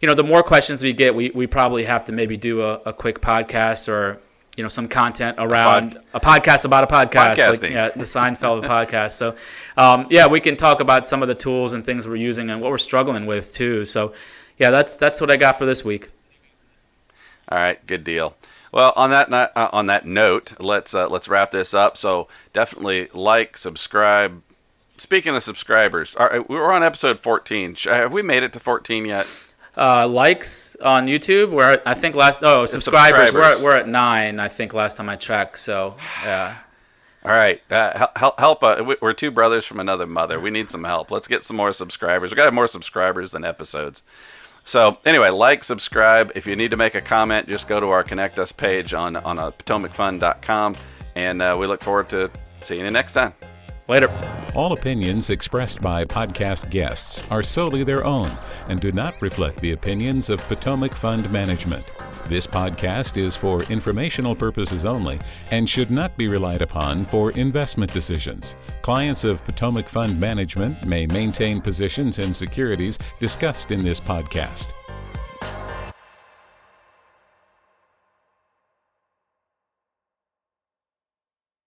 you 0.00 0.06
know, 0.06 0.14
the 0.14 0.24
more 0.24 0.44
questions 0.44 0.82
we 0.82 0.92
get, 0.92 1.14
we, 1.14 1.30
we 1.30 1.48
probably 1.48 1.84
have 1.84 2.04
to 2.04 2.12
maybe 2.12 2.36
do 2.36 2.62
a, 2.62 2.74
a 2.86 2.92
quick 2.92 3.20
podcast 3.20 3.88
or 3.88 4.20
you 4.56 4.62
know 4.62 4.68
some 4.68 4.88
content 4.88 5.36
around 5.38 5.98
a, 6.14 6.20
podcast 6.20 6.64
about 6.64 6.84
a 6.84 6.86
podcast, 6.86 7.60
like 7.60 7.70
yeah, 7.70 7.90
the 7.90 8.04
Seinfeld 8.04 8.64
podcast. 8.66 9.12
So, 9.12 9.36
um, 9.76 10.06
yeah, 10.10 10.26
we 10.26 10.40
can 10.40 10.56
talk 10.56 10.80
about 10.80 11.06
some 11.06 11.22
of 11.22 11.28
the 11.28 11.34
tools 11.34 11.74
and 11.74 11.84
things 11.84 12.08
we're 12.08 12.16
using 12.16 12.48
and 12.50 12.60
what 12.62 12.70
we're 12.70 12.78
struggling 12.78 13.26
with 13.26 13.52
too. 13.52 13.84
So, 13.84 14.14
yeah, 14.58 14.70
that's 14.70 14.96
that's 14.96 15.20
what 15.20 15.30
I 15.30 15.36
got 15.36 15.58
for 15.58 15.66
this 15.66 15.84
week. 15.84 16.10
All 17.48 17.58
right, 17.58 17.86
good 17.86 18.02
deal. 18.02 18.34
Well, 18.72 18.92
on 18.96 19.10
that 19.10 19.30
no- 19.30 19.48
uh, 19.54 19.68
on 19.72 19.86
that 19.86 20.06
note, 20.06 20.54
let's 20.58 20.94
uh, 20.94 21.08
let's 21.08 21.28
wrap 21.28 21.50
this 21.50 21.74
up. 21.74 21.96
So 21.96 22.28
definitely 22.52 23.08
like, 23.12 23.58
subscribe. 23.58 24.42
Speaking 24.98 25.36
of 25.36 25.44
subscribers, 25.44 26.16
all 26.16 26.28
right, 26.28 26.48
we're 26.48 26.72
on 26.72 26.82
episode 26.82 27.20
14. 27.20 27.74
Have 27.84 28.12
we 28.12 28.22
made 28.22 28.42
it 28.42 28.54
to 28.54 28.60
14 28.60 29.04
yet? 29.04 29.26
Uh, 29.76 30.08
likes 30.08 30.74
on 30.76 31.06
YouTube. 31.06 31.50
We're 31.50 31.72
at, 31.72 31.82
I 31.84 31.92
think 31.94 32.14
last 32.14 32.42
oh 32.42 32.64
subscribers, 32.64 33.34
We're, 33.34 33.42
at, 33.42 33.60
we're 33.60 33.76
at 33.76 33.86
nine. 33.86 34.40
I 34.40 34.48
think 34.48 34.72
last 34.72 34.96
time 34.96 35.08
I 35.10 35.16
checked. 35.16 35.58
So 35.58 35.96
yeah, 36.24 36.56
All 37.24 37.30
right, 37.32 37.60
uh, 37.70 38.06
help 38.16 38.38
help. 38.40 38.62
Uh, 38.64 38.82
we- 38.86 38.96
we're 39.02 39.12
two 39.12 39.30
brothers 39.30 39.66
from 39.66 39.78
another 39.80 40.06
mother. 40.06 40.40
We 40.40 40.48
need 40.50 40.70
some 40.70 40.84
help. 40.84 41.10
Let's 41.10 41.28
get 41.28 41.44
some 41.44 41.56
more 41.58 41.72
subscribers. 41.72 42.30
We 42.30 42.36
got 42.36 42.44
to 42.44 42.46
have 42.46 42.54
more 42.54 42.68
subscribers 42.68 43.32
than 43.32 43.44
episodes. 43.44 44.02
So 44.64 44.96
anyway, 45.04 45.28
like, 45.28 45.62
subscribe. 45.62 46.32
If 46.34 46.46
you 46.46 46.56
need 46.56 46.70
to 46.72 46.76
make 46.76 46.94
a 46.94 47.00
comment, 47.00 47.48
just 47.48 47.68
go 47.68 47.78
to 47.78 47.88
our 47.90 48.02
Connect 48.02 48.38
Us 48.38 48.52
page 48.52 48.94
on 48.94 49.14
on 49.16 49.38
uh, 49.38 49.50
PotomacFund.com, 49.50 50.74
and 51.16 51.42
uh, 51.42 51.54
we 51.58 51.66
look 51.66 51.82
forward 51.82 52.08
to 52.08 52.30
seeing 52.62 52.80
you 52.84 52.90
next 52.90 53.12
time. 53.12 53.34
later. 53.88 54.08
All 54.56 54.72
opinions 54.72 55.28
expressed 55.28 55.82
by 55.82 56.06
podcast 56.06 56.70
guests 56.70 57.30
are 57.30 57.42
solely 57.42 57.84
their 57.84 58.06
own 58.06 58.30
and 58.70 58.80
do 58.80 58.90
not 58.90 59.20
reflect 59.20 59.60
the 59.60 59.72
opinions 59.72 60.30
of 60.30 60.40
Potomac 60.48 60.94
Fund 60.94 61.30
Management. 61.30 61.84
This 62.30 62.46
podcast 62.46 63.18
is 63.18 63.36
for 63.36 63.64
informational 63.64 64.34
purposes 64.34 64.86
only 64.86 65.20
and 65.50 65.68
should 65.68 65.90
not 65.90 66.16
be 66.16 66.26
relied 66.26 66.62
upon 66.62 67.04
for 67.04 67.32
investment 67.32 67.92
decisions. 67.92 68.56
Clients 68.80 69.24
of 69.24 69.44
Potomac 69.44 69.90
Fund 69.90 70.18
Management 70.18 70.86
may 70.86 71.06
maintain 71.06 71.60
positions 71.60 72.18
in 72.18 72.32
securities 72.32 72.98
discussed 73.20 73.72
in 73.72 73.84
this 73.84 74.00
podcast. 74.00 74.68